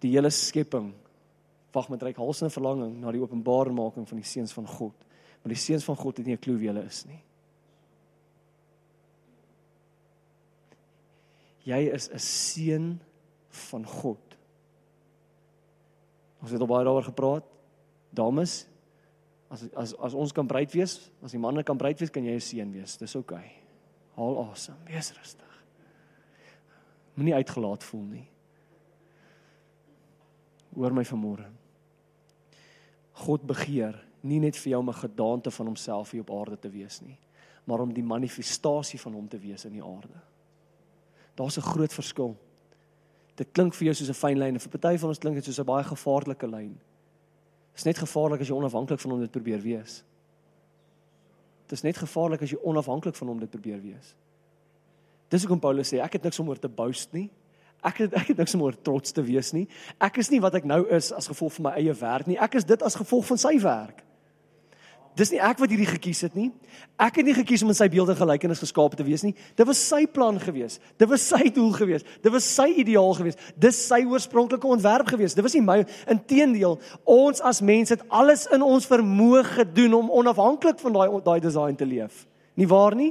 [0.00, 0.94] Die hele skepping
[1.72, 4.94] wag met reik hals en verlanging na die openbarmaking van die seuns van God.
[5.42, 7.22] Maar die seuns van God het nie 'n klou wie hulle is nie.
[11.64, 13.00] Jy is 'n seun
[13.48, 14.36] van God.
[16.42, 17.44] Ons het al baie daaroor gepraat.
[18.10, 18.66] Dames,
[19.52, 22.34] As as as ons kan breed wees, as die manne kan breed wees, kan jy
[22.34, 22.96] 'n seun wees.
[22.96, 23.36] Dis oukei.
[23.36, 23.52] Okay.
[24.16, 25.52] Haal asem, wees rustig.
[27.16, 28.26] Moenie uitgelaat voel nie.
[30.74, 31.48] Hoor my vanmôre.
[33.24, 36.70] God begeer nie net vir jou om 'n gedaante van homself hier op aarde te
[36.70, 37.18] wees nie,
[37.64, 40.20] maar om die manifestasie van hom te wees in die aarde.
[41.34, 42.36] Daar's 'n groot verskil.
[43.36, 45.44] Dit klink vir jou soos 'n fyn lyn en vir party van ons klink dit
[45.44, 46.80] soos 'n baie gevaarlike lyn.
[47.72, 50.02] Dit is net gevaarlik as jy onafhanklik van hom dit probeer wees.
[51.66, 54.12] Dit is net gevaarlik as jy onafhanklik van hom dit probeer wees.
[55.32, 57.30] Dis hoekom Paulus sê ek het niks om oor te boast nie.
[57.82, 59.64] Ek het ek het niks om oor trots te wees nie.
[59.98, 62.36] Ek is nie wat ek nou is as gevolg van my eie werk nie.
[62.36, 64.04] Ek is dit as gevolg van sy werk.
[65.12, 66.46] Dis nie ek wat hierdie gekies het nie.
[67.00, 69.34] Ek het nie gekies om in sy beeld en gelykenis geskaap te wees nie.
[69.58, 70.78] Dit was sy plan gewees.
[71.00, 72.04] Dit was sy doel gewees.
[72.24, 73.36] Dit was sy ideaal gewees.
[73.60, 75.34] Dis sy oorspronklike ontwerp gewees.
[75.36, 76.78] Dit was nie my inteendeel.
[77.04, 81.76] Ons as mense het alles in ons vermoë gedoen om onafhanklik van daai daai design
[81.76, 82.24] te leef.
[82.56, 83.10] Nie waar nie?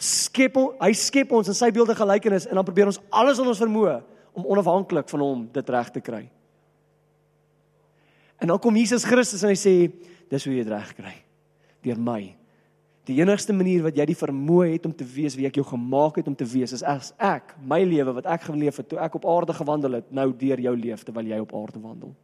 [0.00, 3.52] Skep hy skep ons in sy beeld en gelykenis en dan probeer ons alles in
[3.52, 3.98] ons vermoë
[4.32, 6.24] om onafhanklik van hom dit reg te kry.
[8.40, 9.76] En dan kom Jesus Christus en hy sê
[10.32, 11.14] dis hoe jy dit reg kry
[11.84, 12.34] deur my.
[13.04, 16.22] Die enigste manier wat jy die vermoë het om te wees wie ek jou gemaak
[16.22, 19.18] het om te wees, is as ek my lewe wat ek geleef het toe ek
[19.20, 22.14] op aarde gewandel het, nou deur jou leef terwyl jy op aarde wandel.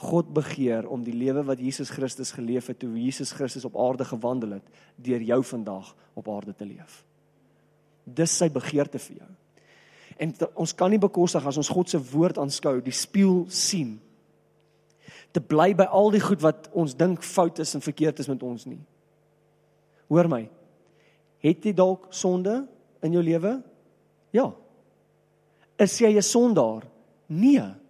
[0.00, 4.06] God begeer om die lewe wat Jesus Christus geleef het toe Jesus Christus op aarde
[4.08, 7.02] gewandel het, deur jou vandag op aarde te leef.
[8.08, 9.30] Dis sy begeerte vir jou.
[10.20, 13.98] En te, ons kan nie bekostig as ons God se woord aanskou, die spieël sien
[15.30, 18.42] te bly by al die goed wat ons dink fout is en verkeerd is met
[18.42, 18.80] ons nie.
[20.10, 20.42] Hoor my.
[21.40, 22.64] Het jy dalk sonde
[23.04, 23.60] in jou lewe?
[24.34, 24.50] Ja.
[25.78, 26.82] Is jy 'n sondaar?
[27.26, 27.80] Nee.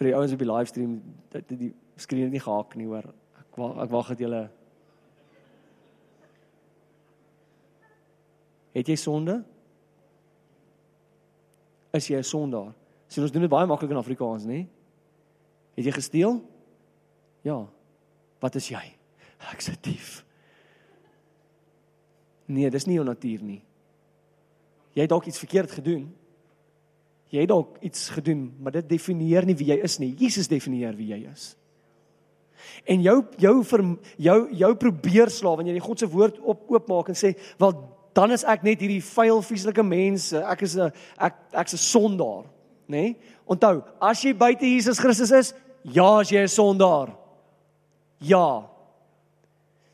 [0.00, 0.92] vir die ouens op die livestream
[1.28, 3.04] dat die skreen nie gehaak nie hoor
[3.36, 4.40] ek wag ek wag dat julle
[8.72, 9.40] Het jy sonde?
[11.92, 12.74] Is jy 'n sondaar?
[13.08, 14.66] Sien ons doen dit baie maklik in Afrikaans, nê?
[15.74, 16.44] Het jy gesteel?
[17.42, 17.66] Ja.
[18.38, 18.96] Wat is jy?
[19.52, 20.24] Ek's 'n dief.
[22.46, 23.62] Nee, dis nie jou natuur nie.
[24.92, 26.16] Jy het dalk iets verkeerd gedoen.
[27.30, 30.14] Jy het dalk iets gedoen, maar dit definieer nie wie jy is nie.
[30.18, 31.56] Jesus definieer wie jy is.
[32.84, 33.84] En jou jou vir
[34.16, 37.72] jou jou probeer slaaf wanneer jy God se woord op oopmaak en sê, "Wel
[38.12, 40.36] dan is ek net hierdie vuil vieslike mense.
[40.36, 42.44] Ek is 'n ek ek's 'n sondaar,
[42.88, 43.14] nê?
[43.14, 43.16] Nee?
[43.46, 47.16] Onthou, as jy buite Jesus Christus is, ja, as jy 'n sondaar.
[48.18, 48.68] Ja.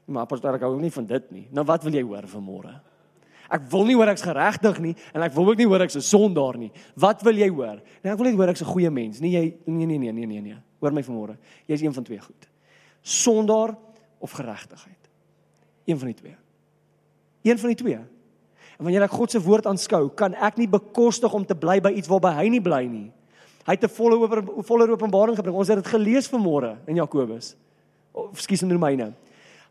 [0.06, 1.48] Maar pastor ek hou nie van dit nie.
[1.52, 2.74] Nou wat wil jy hoor vanmôre?
[3.50, 6.02] Ek wil nie hoor ek's geregtig nie en ek wil ook nie hoor ek's 'n
[6.02, 6.72] sondaar nie.
[6.94, 7.80] Wat wil jy hoor?
[8.02, 9.20] Nee, ek wil net hoor ek's 'n goeie mens.
[9.20, 10.56] Nee jy nee nee nee nee nee nee.
[10.80, 11.36] Hoor my vanmôre.
[11.66, 12.48] Jy's een van twee goed.
[13.02, 13.76] Sondaar
[14.18, 15.08] of geregtigheid.
[15.86, 16.36] Een van die twee.
[17.46, 18.00] Een van die twee.
[18.76, 21.94] En wanneer ek God se woord aanskou, kan ek nie bekostig om te bly by
[21.96, 23.06] iets waarby hy nie bly nie.
[23.66, 25.56] Hy het 'n volle oor, volle openbaring gebring.
[25.56, 27.56] Ons het dit gelees vanmôre in Jakobus.
[28.12, 29.14] Of skus in Romeine.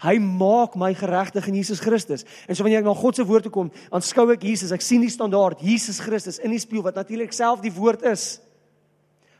[0.03, 2.25] Hy maak my geregtig in Jesus Christus.
[2.47, 4.71] En so wanneer ek na God se woord toe kom, aanskou ek Jesus.
[4.71, 8.41] Ek sien die standaard Jesus Christus in die spieël wat natuurlik self die woord is.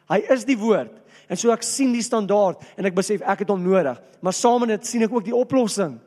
[0.08, 0.92] Hy is die woord.
[1.28, 4.00] En so ek sien die standaard en ek besef ek het hom nodig.
[4.22, 6.00] Maar saam met dit sien ek ook die oplossing.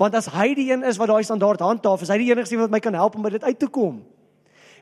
[0.00, 2.72] Want as hy die een is wat daai standaard handhaaf, is hy die enigste wat
[2.72, 4.00] my kan help om by dit uit te kom.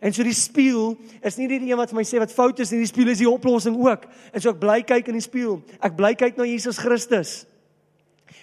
[0.00, 2.60] En so die spieël is nie net die een wat vir my sê wat fout
[2.64, 4.06] is nie, die spieël is die oplossing ook.
[4.32, 5.58] En so ek bly kyk in die spieël.
[5.84, 7.42] Ek bly kyk na Jesus Christus.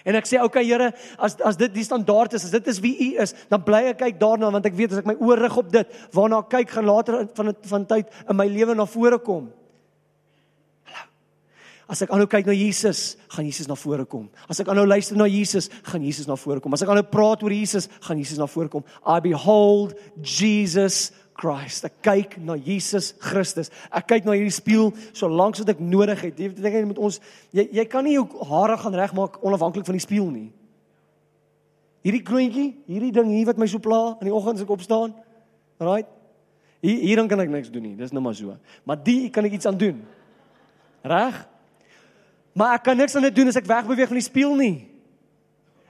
[0.06, 2.80] En ek sê, "Oké okay, Here, as as dit die standaard is, as dit is
[2.80, 5.38] wie U is, dan bly ek kyk daarna want ek weet as ek my oë
[5.40, 8.86] rig op dit, waarna ek kyk gaan later van van tyd in my lewe na
[8.86, 9.50] vore kom."
[11.88, 14.26] As ek aanhou kyk na Jesus, gaan Jesus na vore kom.
[14.44, 16.74] As ek aanhou luister na Jesus, gaan Jesus na vore kom.
[16.76, 18.84] As ek aanhou praat oor Jesus, gaan Jesus na vore kom.
[19.08, 21.86] I behold Jesus Christ.
[21.88, 23.72] Ek kyk na Jesus Christus.
[23.88, 26.36] Ek kyk na hierdie spieël solank as ek nodig het.
[26.36, 27.20] Jy dink jy moet ons
[27.56, 30.48] jy jy kan nie jou hare gaan regmaak onafhanklik van die spieël nie.
[32.04, 35.14] Hierdie kroontjie, hierdie ding hier wat my so pla in die oggend as ek opstaan.
[35.80, 36.10] Right?
[36.84, 37.96] Hier hier kan ek niks doen nie.
[37.96, 38.58] Dis nou maar so.
[38.84, 40.02] Maar die kan ek iets aan doen.
[41.06, 41.46] Reg?
[42.58, 44.76] Maar ek kan niks aan dit doen as ek wegbeweeg van die spieël nie.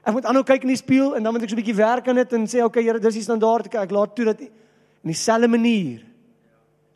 [0.04, 2.09] Ek moet aanhou kyk in die spieël en dan moet ek so 'n bietjie werk
[2.09, 3.66] aan dit en sê okay Here, dis die standaard.
[3.66, 4.40] Ek, ek laat toe dat
[5.02, 6.00] In dieselfde manier.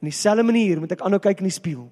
[0.00, 1.86] In dieselfde manier moet ek aanhou kyk in die spieël.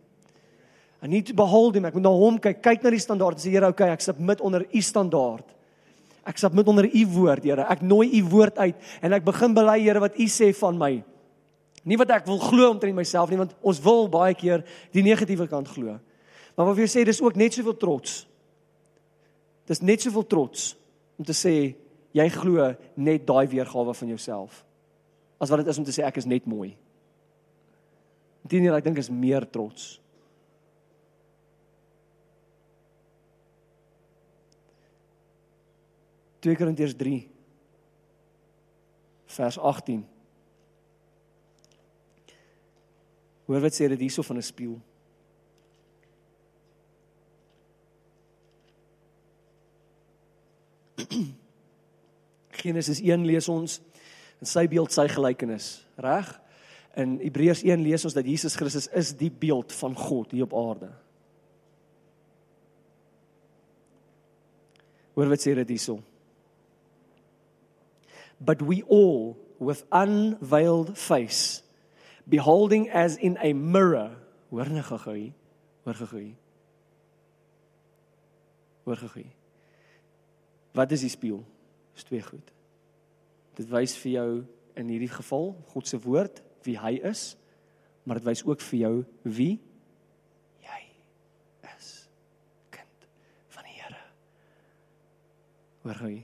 [1.00, 1.86] I need to behold him.
[1.88, 2.58] Ek moet na hom kyk.
[2.60, 3.40] Kyk na die standaard.
[3.40, 5.46] Sê Here, okay, ek submit onder u standaard.
[6.28, 7.64] Ek submit onder u woord, Here.
[7.72, 10.92] Ek nooi u woord uit en ek begin bely, Here, wat u sê van my.
[11.88, 14.60] Nie wat ek wil glo omtrent myself nie, want ons wil baie keer
[14.92, 15.96] die negatiewe kant glo.
[16.56, 18.26] Maar wat jy sê, dis ook net soveel trots.
[19.70, 20.72] Dis net soveel trots
[21.20, 21.54] om te sê
[22.16, 24.64] jy glo net daai weergawe van jouself
[25.40, 26.74] as wat dit is om te sê ek is net mooi.
[28.44, 29.94] Inteendeel, ek dink is meer trots.
[36.44, 37.18] Twee Korintiërs 3
[39.30, 40.04] vers 18.
[43.48, 44.78] Hoor wat sê dit hierso van 'n spieël.
[52.62, 53.78] Genesis 1 lees ons
[54.40, 56.28] in sy beeld sy gelykenis, reg?
[56.98, 60.56] In Hebreërs 1 lees ons dat Jesus Christus is die beeld van God hier op
[60.58, 60.90] aarde.
[65.14, 66.00] Hoor wat sê dit hierso?
[68.40, 71.60] But we all with unveiled face
[72.30, 74.16] beholding as in a mirror,
[74.50, 75.34] hoor net gou hier,
[75.84, 76.38] hoor gou hier.
[78.86, 79.39] Hoor gou hier.
[80.76, 81.42] Wat is die spieël?
[81.94, 82.52] Dis twee goed.
[83.58, 84.30] Dit wys vir jou
[84.78, 87.34] in hierdie geval God se woord wie hy is,
[88.04, 89.52] maar dit wys ook vir jou wie
[90.64, 90.80] jy
[91.74, 91.92] is.
[92.74, 93.08] Kind
[93.56, 94.02] van die Here.
[95.84, 96.14] Hoor hy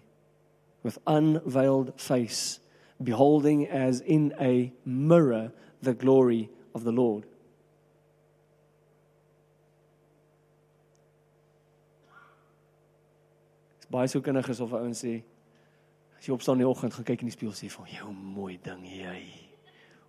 [0.87, 2.61] with unveiled face
[3.03, 5.51] beholding as in a mirror
[5.83, 7.27] the glory of the Lord.
[13.90, 15.20] Baie so kinders of ouens sê
[16.16, 18.59] As jy opstaan in die oggend, gaan kyk in die spieël sê van jou mooi
[18.64, 19.20] ding jy.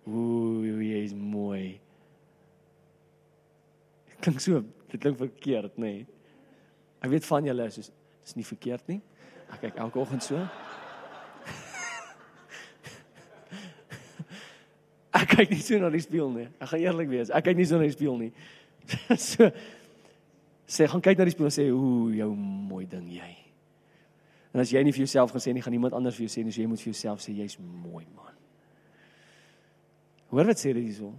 [0.08, 1.80] Ooh, jy is mooi.
[4.24, 6.00] Klink so, dit klink verkeerd, nê?
[6.00, 6.06] Nee.
[7.04, 9.00] Ek weet van julle is dis nie verkeerd nie.
[9.52, 10.36] Ek kyk elke oggend so.
[15.20, 16.48] ek kyk nie so na die spieël nie.
[16.58, 18.32] Ek gaan eerlik wees, ek kyk nie so na die spieël nie.
[19.28, 19.42] so
[20.68, 23.47] sê gaan kyk na die spieël en sê ooh, jou mooi ding jy.
[24.54, 26.60] En as jy nie vir jouself gesê nie, gaan iemand anders vir jou sê, so
[26.62, 28.36] jy moet vir jouself sê jy's mooi man.
[30.32, 31.12] Hoor wat sê dit hierso?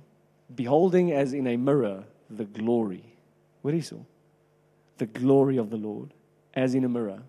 [0.58, 3.04] Beholding as in a mirror the glory.
[3.62, 4.02] Hoor hierso?
[4.98, 6.13] The glory of the Lord
[6.58, 7.22] as in a mirror.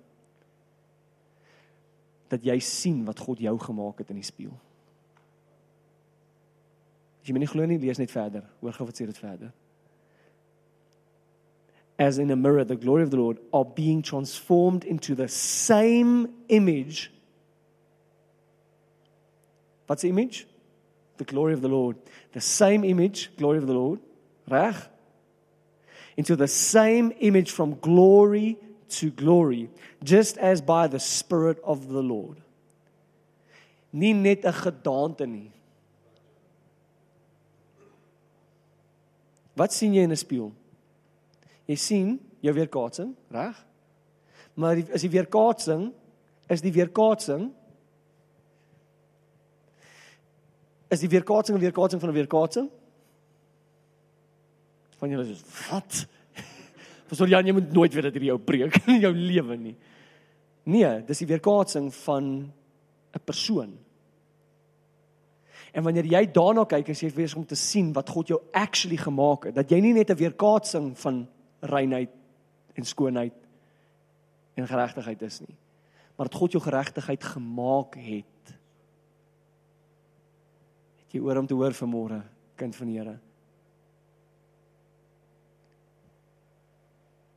[2.32, 4.56] Dat jy sien wat God jou gemaak het in die spieël.
[7.20, 8.46] As jy my nie glo nie, lees net verder.
[8.62, 9.52] Hoor gou wat sê dit verder
[12.00, 16.30] as in a mirror, the glory of the Lord, are being transformed into the same
[16.48, 17.12] image.
[19.86, 20.46] What's the image?
[21.18, 21.96] The glory of the Lord.
[22.32, 24.00] The same image, glory of the Lord,
[24.48, 24.76] reg?
[26.16, 28.56] Into the same image from glory
[28.88, 29.68] to glory,
[30.02, 32.38] just as by the Spirit of the Lord.
[33.92, 35.50] Nie net 'n gedaante nie.
[39.54, 40.52] Wat sien jy in 'n spieël?
[41.70, 43.59] Jy sien jou weerkaatsing, reg?
[44.59, 45.90] Maar die, is die weerkaatsing
[46.50, 47.44] is die weerkaatsing
[50.90, 52.70] is die weerkaatsing 'n weerkaatsing van 'n weerkaatsing?
[54.98, 56.06] Van julle is wat?
[57.09, 59.76] Pastor Jan, jy moet nooit weer dit hier jou preek in jou lewe nie.
[60.64, 62.52] Nee, dis die weerkaatsing van
[63.14, 63.78] 'n persoon.
[65.72, 68.96] En wanneer jy daarna kyk, as jy weer om te sien wat God jou actually
[68.96, 71.28] gemaak het, dat jy nie net 'n weerkaatsing van
[71.60, 72.12] reinheid
[72.74, 73.36] en skoonheid
[74.54, 75.56] en geregtigheid is nie,
[76.16, 78.54] maar dat God jou geregtigheid gemaak het.
[81.04, 82.20] Het jy oor om te hoor vanmôre,
[82.60, 83.16] kind van die Here?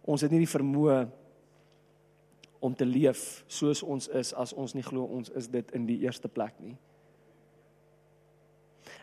[0.04, 0.98] Ons het nie die vermoë
[2.64, 6.00] om te leef soos ons is as ons nie glo ons is dit in die
[6.04, 6.76] eerste plek nie.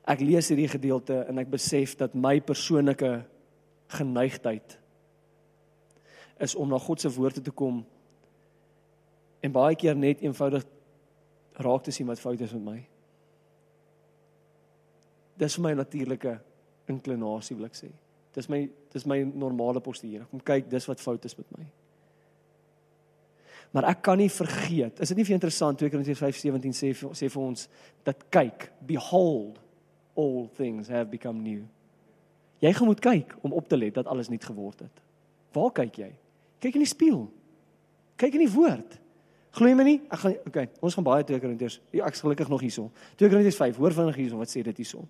[0.08, 3.18] Ek lees hierdie gedeelte en ek besef dat my persoonlike
[3.92, 4.79] geneigtheid
[6.40, 7.82] is om na God se woord te kom
[9.40, 10.64] en baie keer net eenvoudig
[11.60, 12.78] raak te sien wat fout is met my.
[15.40, 16.36] Dis vir my natuurlike
[16.90, 17.90] inklinasie wil ek sê.
[18.36, 20.26] Dis my dis my normale postuur.
[20.30, 21.66] Kom kyk, dis wat fout is met my.
[23.70, 24.98] Maar ek kan nie vergeet.
[25.00, 27.68] Is dit nie vir interessant 2 Korintiërs 5:17 sê sê vir ons
[28.04, 29.60] dat kyk, behold
[30.16, 31.62] all things have become new.
[32.60, 35.02] Jy gaan moet kyk om op te let dat alles nuut geword het.
[35.54, 36.10] Waar kyk jy?
[36.60, 37.24] Kyk in die spieël.
[38.20, 38.98] Kyk in die woord.
[39.56, 39.96] Glo jy my nie?
[40.06, 41.80] Ek gaan okay, ons gaan baie 2 Korintiërs.
[41.96, 42.86] Ja, ek is gelukkig nog hierso.
[43.18, 43.80] 2 Korintiërs 5.
[43.82, 45.02] Hoor vinnig hierso wat sê dit hierso.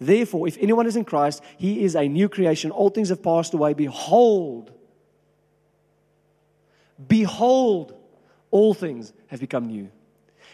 [0.00, 2.72] Therefore if anyone is in Christ, he is a new creation.
[2.72, 3.74] All things have passed away.
[3.76, 4.72] Behold.
[6.96, 7.92] Behold,
[8.50, 9.90] all things have become new.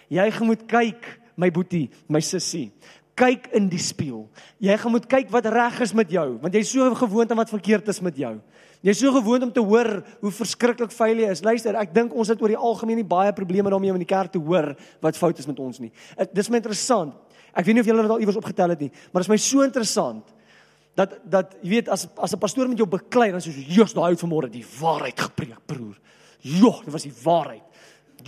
[0.08, 1.06] Jy moet kyk,
[1.37, 2.72] my boetie, my sussie
[3.18, 4.26] kyk in die spieël.
[4.62, 7.52] Jy gaan moet kyk wat reg is met jou, want jy's so gewoond aan wat
[7.52, 8.37] verkeerd is met jou.
[8.87, 9.90] Jy's so gewoond om te hoor
[10.22, 11.42] hoe verskriklik vuil jy is.
[11.42, 14.12] Luister, ek dink ons het oor die algemeen nie baie probleme daarmee om in die
[14.12, 14.70] kerk te hoor
[15.02, 15.90] wat fout is met ons nie.
[16.31, 17.16] Dis my interessant.
[17.50, 19.40] Ek weet nie of julle dit al iewers opgetel het nie, maar dit is my
[19.42, 20.35] so interessant
[20.98, 23.94] dat dat jy weet as as 'n pastoor met jou beklei dan sê jy, "Jesus,
[23.94, 25.98] daai het vanmôre die waarheid gepreek, broer."
[26.40, 27.62] Joh, dit was die waarheid.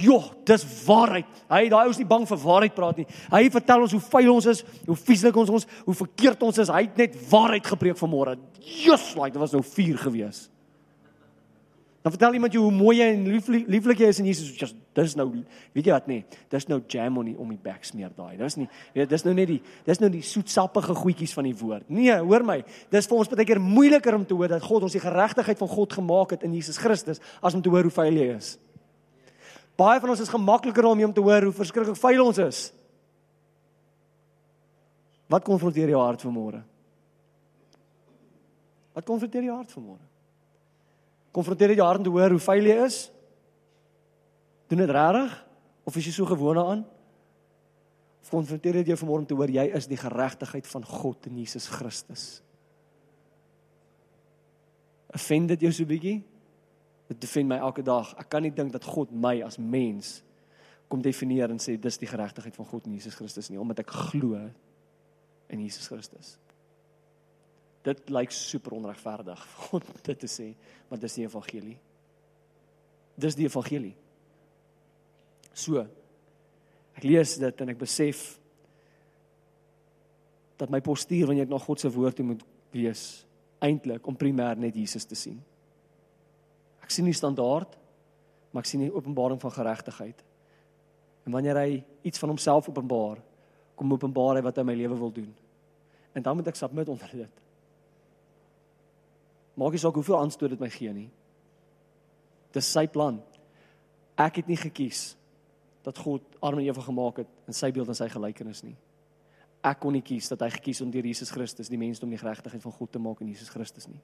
[0.00, 1.40] Jo, dis waarheid.
[1.50, 3.08] Hy daai ou is nie bang vir waarheid praat nie.
[3.32, 6.72] Hy vertel ons hoe vuil ons is, hoe vieslik ons ons, hoe verkeerd ons is.
[6.72, 8.38] Hy het net waarheid gepreek vanmôre.
[8.60, 10.46] Jesus, like dit was nou 4 gewees.
[12.00, 13.26] Dan vertel iemand jou hoe mooi jy en
[13.68, 14.54] lieflik, jy is in Jesus.
[14.56, 15.26] Just dis nou,
[15.76, 18.38] weet jy wat nee, dis nou jam on die om die bek smeer daai.
[18.40, 21.84] Dis nie, weet dis nou net die dis nou die soetsappige goedjies van die woord.
[21.92, 22.62] Nee, hoor my.
[22.92, 25.72] Dis vir ons baie keer moeiliker om te hoor dat God ons die geregtigheid van
[25.76, 28.54] God gemaak het in Jesus Christus as om te hoor hoe vuil jy is.
[29.78, 32.60] Baie van ons is gemakliker om hom te hoor hoe verskriklik vuil ons is.
[35.30, 36.62] Wat konfronteer jou hart vanmôre?
[38.96, 40.02] Wat konfronteer jou hart vanmôre?
[41.30, 42.98] Konfronteer dit jou hart om te hoor hoe vuil jy is?
[44.70, 45.36] Doen dit regtig
[45.86, 46.84] of is jy so gewoond?
[48.20, 51.38] Of konfronteer dit jou vanmôre om te hoor jy is die geregtigheid van God in
[51.38, 52.26] Jesus Christus?
[55.14, 56.20] Offend dit jou so bietjie?
[57.10, 58.12] Dit defend my elke dag.
[58.22, 60.20] Ek kan nie dink dat God my as mens
[60.90, 63.92] kom definieer en sê dis die geregtigheid van God in Jesus Christus nie, omdat ek
[64.10, 64.38] glo
[65.50, 66.34] in Jesus Christus.
[67.86, 70.50] Dit lyk super onregverdig vir God dit te sê,
[70.90, 71.76] maar dis die evangelie.
[73.20, 73.94] Dis die evangelie.
[75.54, 75.82] So
[76.98, 78.24] ek lees dit en ek besef
[80.60, 82.42] dat my postuur wanneer ek na God se woord toe moet
[82.74, 83.04] wees
[83.64, 85.38] eintlik om primêr net Jesus te sien.
[86.90, 87.76] Ek sien die standaard,
[88.50, 90.24] maar ek sien die openbaring van geregtigheid.
[91.22, 93.20] En wanneer hy iets van homself openbaar,
[93.78, 95.28] kom openbaar hy wat hy my lewe wil doen.
[96.18, 97.38] En dan moet ek submit onder dit.
[99.54, 101.06] Maak nie saak hoeveel aanstoot dit my gee nie.
[102.58, 103.22] Dis sy plan.
[104.18, 105.12] Ek het nie gekies
[105.86, 108.74] dat God Adam en Eva gemaak het in sy beeld en sy gelykenis nie.
[109.62, 112.18] Ek kon nie kies dat hy gekies om deur Jesus Christus die mens om die
[112.18, 114.02] geregtigheid van God te maak in Jesus Christus nie.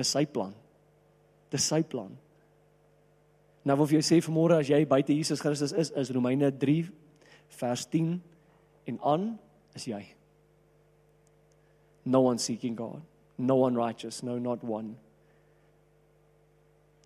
[0.00, 0.56] Dis sy plan.
[1.52, 2.12] Dis sy plan.
[3.66, 6.86] Nou wil ek jou sê vanmôre as jy buite Jesus Christus is, is Romeine 3
[7.58, 8.12] vers 10
[8.86, 9.26] en aan
[9.74, 10.02] is jy.
[12.06, 13.02] No one seeking God,
[13.38, 14.94] no one righteous, no not one.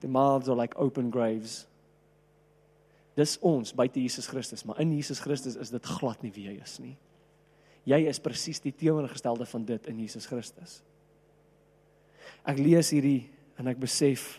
[0.00, 1.66] The mouths are like open graves.
[3.16, 6.58] Dis ons buite Jesus Christus, maar in Jesus Christus is dit glad nie wie jy
[6.60, 6.96] is nie.
[7.88, 10.80] Jy is presies die teenoorgestelde van dit in Jesus Christus.
[12.48, 13.30] Ek lees hierdie
[13.60, 14.38] en ek besef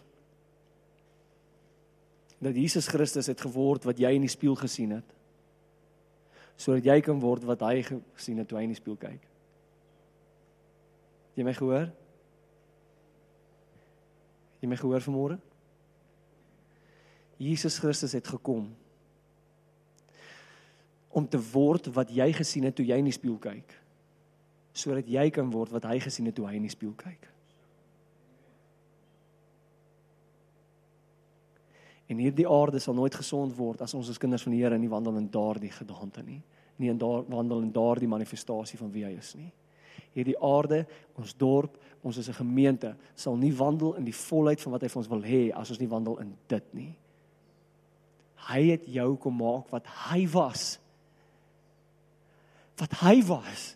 [2.41, 5.17] dat Jesus Christus het geword wat jy in die spieël gesien het.
[6.57, 9.27] Sodat jy kan word wat hy gesien het toe hy in die spieël kyk.
[11.37, 11.91] Jy my gehoor?
[14.61, 15.37] Jy my gehoor vanmôre?
[17.41, 18.67] Jesus Christus het gekom
[21.11, 23.77] om te word wat jy gesien het toe jy in die spieël kyk.
[24.73, 27.30] Sodat jy kan word wat hy gesien het toe hy in die spieël kyk.
[32.11, 34.91] En hierdie aarde sal nooit gesond word as ons as kinders van die Here nie
[34.91, 36.41] wandel in daardie gedagte nie.
[36.81, 39.51] Nie in daar wandel in daardie manifestasie van wie hy is nie.
[40.11, 40.81] Hierdie aarde,
[41.15, 44.87] ons dorp, ons is 'n gemeente, sal nie wandel in die volheid van wat hy
[44.87, 46.95] vir ons wil hê as ons nie wandel in dit nie.
[48.35, 50.79] Hy het jou kom maak wat hy was.
[52.77, 53.75] Wat hy was.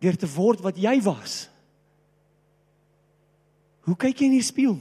[0.00, 1.48] Deur te word wat jy was.
[3.80, 4.80] Hoe kyk jy in die spieël?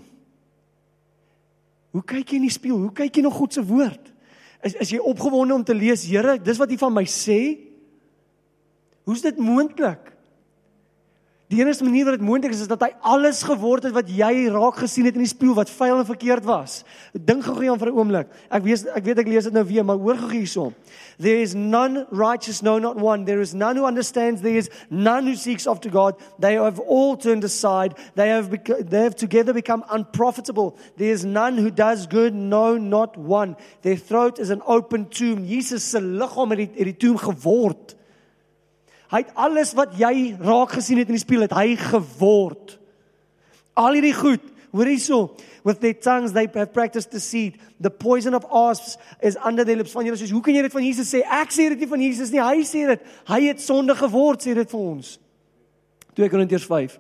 [1.95, 2.77] Hoe kyk jy in die spieël?
[2.77, 4.11] Hoe kyk jy na God se woord?
[4.65, 7.39] Is is jy opgewonde om te lees, Here, dis wat U van my sê?
[9.07, 10.11] Hoe's dit moontlik?
[11.49, 14.51] Die enigste manier wat dit moontlik is is dat hy alles geword het wat jy
[14.53, 16.83] raak gesien het in die spieël wat vuil en verkeerd was.
[17.17, 18.27] Dink gou gou aan vir 'n oomblik.
[18.53, 20.73] Ek weet ek weet ek lees dit nou weer, maar hoor gou hierso.
[21.17, 23.25] There is none righteous no not one.
[23.25, 24.41] There is none who understands.
[24.41, 26.21] There is none who seeks after God.
[26.39, 27.97] They have all turned aside.
[28.13, 28.49] They have
[28.89, 30.77] they have together become unprofitable.
[30.97, 33.55] There is none who does good, no not one.
[33.81, 35.47] Their throat is an open tomb.
[35.47, 37.97] Jesus se liggaam het die, het die tomb geword.
[39.10, 42.76] Hy het alles wat jy raak gesien het in die spieël het hy geword.
[43.80, 45.22] Al hierdie goed, hoor hierso,
[45.66, 47.57] with their tongues they have practiced deceit.
[47.82, 49.95] The poison of asps is under their lips.
[49.95, 51.24] Van julle sê, hoe kan jy dit van Jesus sê?
[51.26, 53.10] Ek sê dit nie van Jesus nie, hy sê dit.
[53.32, 55.16] Hy het sonde geword, sê dit vir ons.
[56.20, 56.99] 2 Korintiërs 5.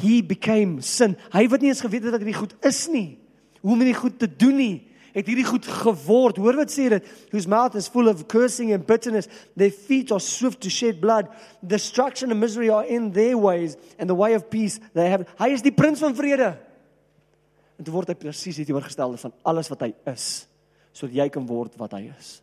[0.00, 1.18] He became sin.
[1.34, 3.18] Hy het nie eens geweet dat dit goed is nie.
[3.60, 4.74] Hoe om dit goed te doen nie
[5.14, 6.38] het hierdie goed geword.
[6.42, 7.06] Hoor wat sê dit?
[7.30, 9.30] Whose mouth is full of cursing and bitterness.
[9.56, 11.30] Their feet are swift to shed blood.
[11.62, 15.28] Destruction and misery are in their ways and the way of peace they have.
[15.38, 16.56] Hy is die prins van vrede.
[17.78, 20.26] En toe word hy presies die teenoorgestelde van alles wat hy is,
[20.94, 22.36] sodat jy kan word wat hy is.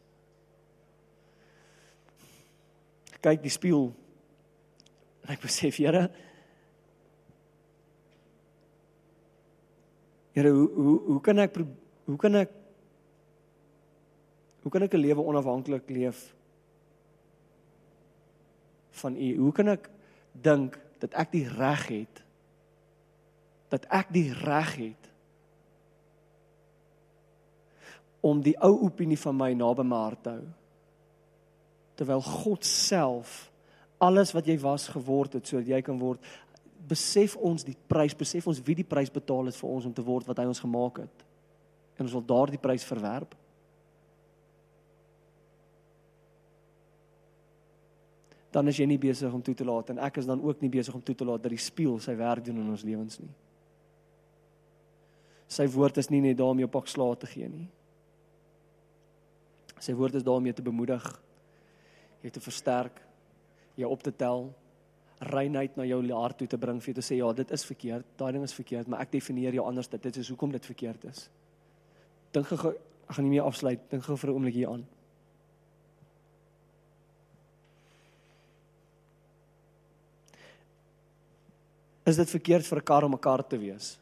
[3.22, 3.92] Kyk die spieël.
[5.22, 6.08] En ek besef, Here,
[10.32, 12.52] Here, hoe hoe hoe kan ek hoe kan ek
[14.62, 16.34] Hoe kan ek 'n lewe onafhanklik leef
[18.90, 19.38] van U?
[19.38, 19.90] Hoe kan ek
[20.32, 22.24] dink dat ek die reg het
[23.70, 25.10] dat ek die reg het
[28.20, 30.48] om die ou opinie van my naby my hart te hou?
[31.96, 33.52] Terwyl God self
[33.98, 36.20] alles wat jy was geword het sodat jy kan word,
[36.88, 40.06] besef ons die prys, besef ons wie die prys betaal het vir ons om te
[40.06, 41.26] word wat hy ons gemaak het.
[41.98, 43.36] En ons wil daardie prys verwerp.
[48.52, 50.70] Dan is jy nie besig om toe te laat en ek is dan ook nie
[50.70, 53.32] besig om toe te laat dat die spieël sy werk doen in ons lewens nie.
[55.52, 57.68] Sy woord is nie net daar om jou pak slaag te gee nie.
[59.82, 61.06] Sy woord is daar om jou te bemoedig,
[62.22, 63.02] jou te versterk,
[63.80, 64.52] jou op te tel,
[65.32, 68.06] reinheid na jou hart toe te bring vir jou te sê ja, dit is verkeerd,
[68.18, 70.02] daai ding is verkeerd, maar ek definieer jou anders dit.
[70.02, 71.28] Dit is hoekom dit verkeerd is.
[72.34, 73.84] Dink gou, ek gaan nie meer afsluit.
[73.92, 74.86] Dink gou vir 'n oomblik hier aan.
[82.12, 83.98] Is dit verkeerd vir 'n kar om 'n kar te wees?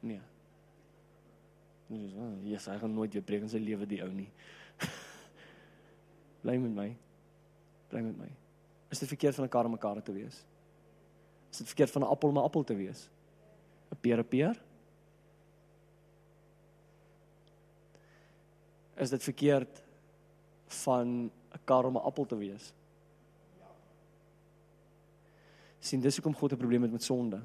[0.00, 0.20] Nee.
[1.86, 4.30] Nee, ja, hy gaan nooit weer breek in sy lewe die ou nie.
[6.42, 6.96] Bly met my.
[7.88, 8.30] Bly met my.
[8.88, 10.44] Is dit verkeerd van 'n kar om 'n kar te wees?
[11.50, 13.08] Is dit verkeerd van 'n appel om 'n appel te wees?
[13.90, 14.62] 'n Peer 'n peer?
[18.96, 19.82] Is dit verkeerd
[20.66, 22.72] van 'n kar om 'n appel te wees?
[25.80, 27.40] Sien dis hoekom God 'n probleem het met sonde.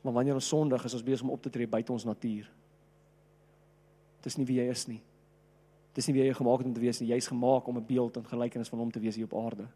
[0.00, 2.50] Maar wanneer ons sondig is, ons besig om op te tree buite ons natuur.
[4.20, 5.00] Dis nie wie jy is nie.
[5.96, 7.10] Dis nie wie jy gemaak het om te wees nie.
[7.10, 9.66] Jy's gemaak om 'n beeld en gelykenis van hom te wees hier op aarde.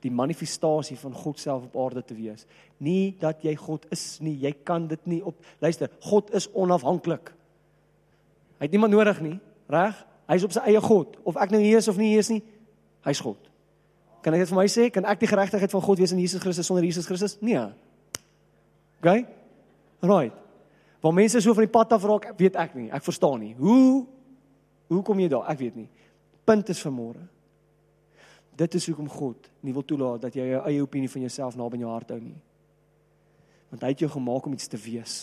[0.00, 2.46] Die manifestasie van God self op aarde te wees.
[2.76, 4.38] Nie dat jy God is nie.
[4.38, 7.32] Jy kan dit nie op Luister, God is onafhanklik.
[8.58, 10.06] Hy het niemand nodig nie, reg?
[10.26, 11.16] Hy's op sy eie God.
[11.24, 12.42] Of ek nou hier is of nie hier is nie,
[13.06, 13.38] hy's God.
[14.26, 14.88] Kan ek dit vir my sê?
[14.90, 17.36] Kan ek die geregtigheid van God wees in Jesus Christus sonder Jesus Christus?
[17.46, 17.60] Nee.
[18.98, 19.12] OK?
[20.02, 20.34] Right.
[20.98, 22.88] Want mense so van die pad af raak, weet ek nie.
[22.90, 23.52] Ek verstaan nie.
[23.54, 24.02] Hoe
[24.90, 25.46] hoe kom jy daar?
[25.50, 25.86] Ek weet nie.
[26.46, 27.22] Punt is vanmôre.
[28.58, 31.78] Dit is hoekom God nie wil toelaat dat jy jou eie opinie van jouself naby
[31.78, 32.38] in jou hart hou nie.
[33.70, 35.14] Want hy het jou gemaak om iets te wees.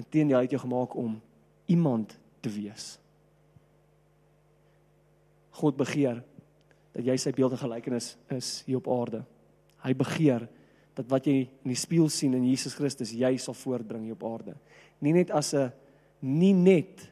[0.00, 1.20] Inteendeel hy het jou gemaak om
[1.68, 2.94] iemand te wees.
[5.60, 6.22] God begeer
[6.98, 9.22] dat jy sy beeld en gelykenis is hier op aarde.
[9.84, 10.48] Hy begeer
[10.98, 14.24] dat wat jy in die spieël sien in Jesus Christus jy sal voortbring hier op
[14.26, 14.56] aarde.
[14.98, 15.70] Nie net as 'n
[16.20, 17.06] nie net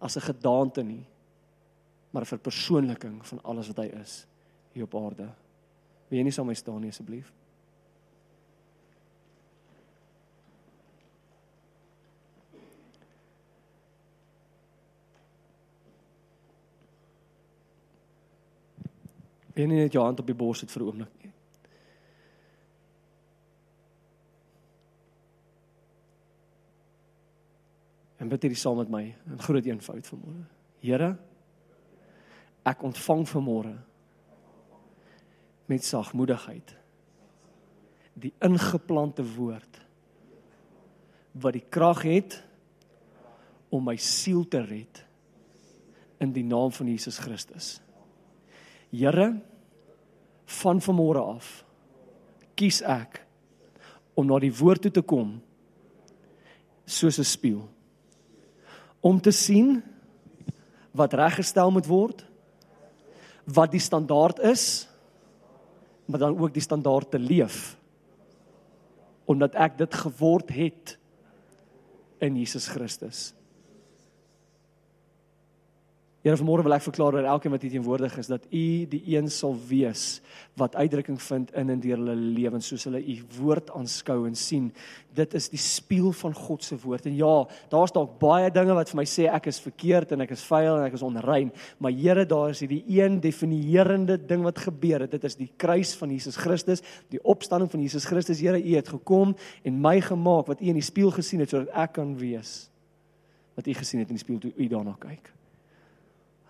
[0.00, 1.04] as 'n gedaante nie,
[2.10, 4.26] maar 'n verpersoonliking van alles wat hy is
[4.72, 5.28] hier op aarde.
[6.08, 7.32] Wil jy nie saam met my staan nie asseblief?
[19.54, 21.32] Wil jy net jou hand op die bors sit vir 'n oomblik nie?
[28.20, 30.44] En bid hierdie saam met my in groot eenvoud vanmôre.
[30.80, 31.18] Here,
[32.64, 33.76] ek ontvang vanmôre
[35.66, 36.76] met sagmoedigheid
[38.20, 39.78] die ingeplante woord
[41.40, 42.42] wat die krag het
[43.70, 45.04] om my siel te red
[46.20, 47.78] in die naam van Jesus Christus.
[48.90, 49.40] Here,
[50.60, 51.64] van vanmôre af
[52.58, 53.22] kies ek
[54.18, 55.38] om na die woord toe te kom
[56.84, 57.68] soos 'n spieël.
[59.00, 59.82] Om te sien
[60.92, 62.24] wat reggestel moet word
[63.44, 64.88] wat die standaard is
[66.06, 67.76] maar dan ook die standaard te leef
[69.30, 70.98] omdat ek dit geword het
[72.18, 73.30] in Jesus Christus
[76.20, 79.30] Here vanmôre wil ek verklaar dat elkeen wat hier teenwoordig is dat U die een
[79.32, 80.20] sal wees
[80.60, 84.66] wat uitdrukking vind in en deur hulle lewens soos hulle U woord aanskou en sien.
[85.16, 87.08] Dit is die spieël van God se woord.
[87.08, 87.30] En ja,
[87.72, 90.74] daar's dalk baie dinge wat vir my sê ek is verkeerd en ek is vuil
[90.74, 95.16] en ek is onrein, maar Here, daar is hierdie een definierende ding wat gebeur het.
[95.16, 98.44] Dit is die kruis van Jesus Christus, die opstanding van Jesus Christus.
[98.44, 99.32] Here, U het gekom
[99.64, 102.68] en my gemaak wat U in die spieël gesien het sodat ek kan wees
[103.56, 105.39] wat U gesien het in die spieël toe U daarna kyk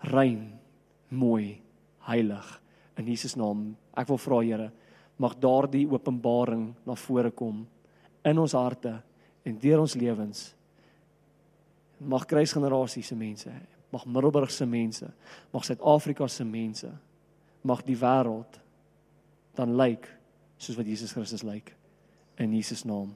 [0.09, 0.59] rein,
[1.09, 1.61] mooi,
[2.07, 2.61] heilig
[2.97, 3.71] in Jesus naam.
[3.97, 4.71] Ek wil vra Here,
[5.21, 7.65] mag daardie openbaring na vore kom
[8.25, 8.95] in ons harte
[9.45, 10.41] en deur ons lewens.
[12.01, 13.51] Mag kruisgenerasie se mense,
[13.93, 15.09] mag Middelburg se mense,
[15.53, 16.89] mag Suid-Afrika se mense,
[17.61, 18.57] mag die wêreld
[19.57, 20.07] dan lyk
[20.61, 21.73] soos wat Jesus Christus lyk
[22.41, 23.13] in Jesus naam.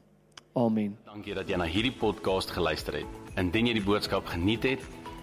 [0.55, 0.93] Amen.
[1.05, 3.17] Dankie dat jy na hierdie podcast geluister het.
[3.35, 4.85] Indien jy die boodskap geniet het,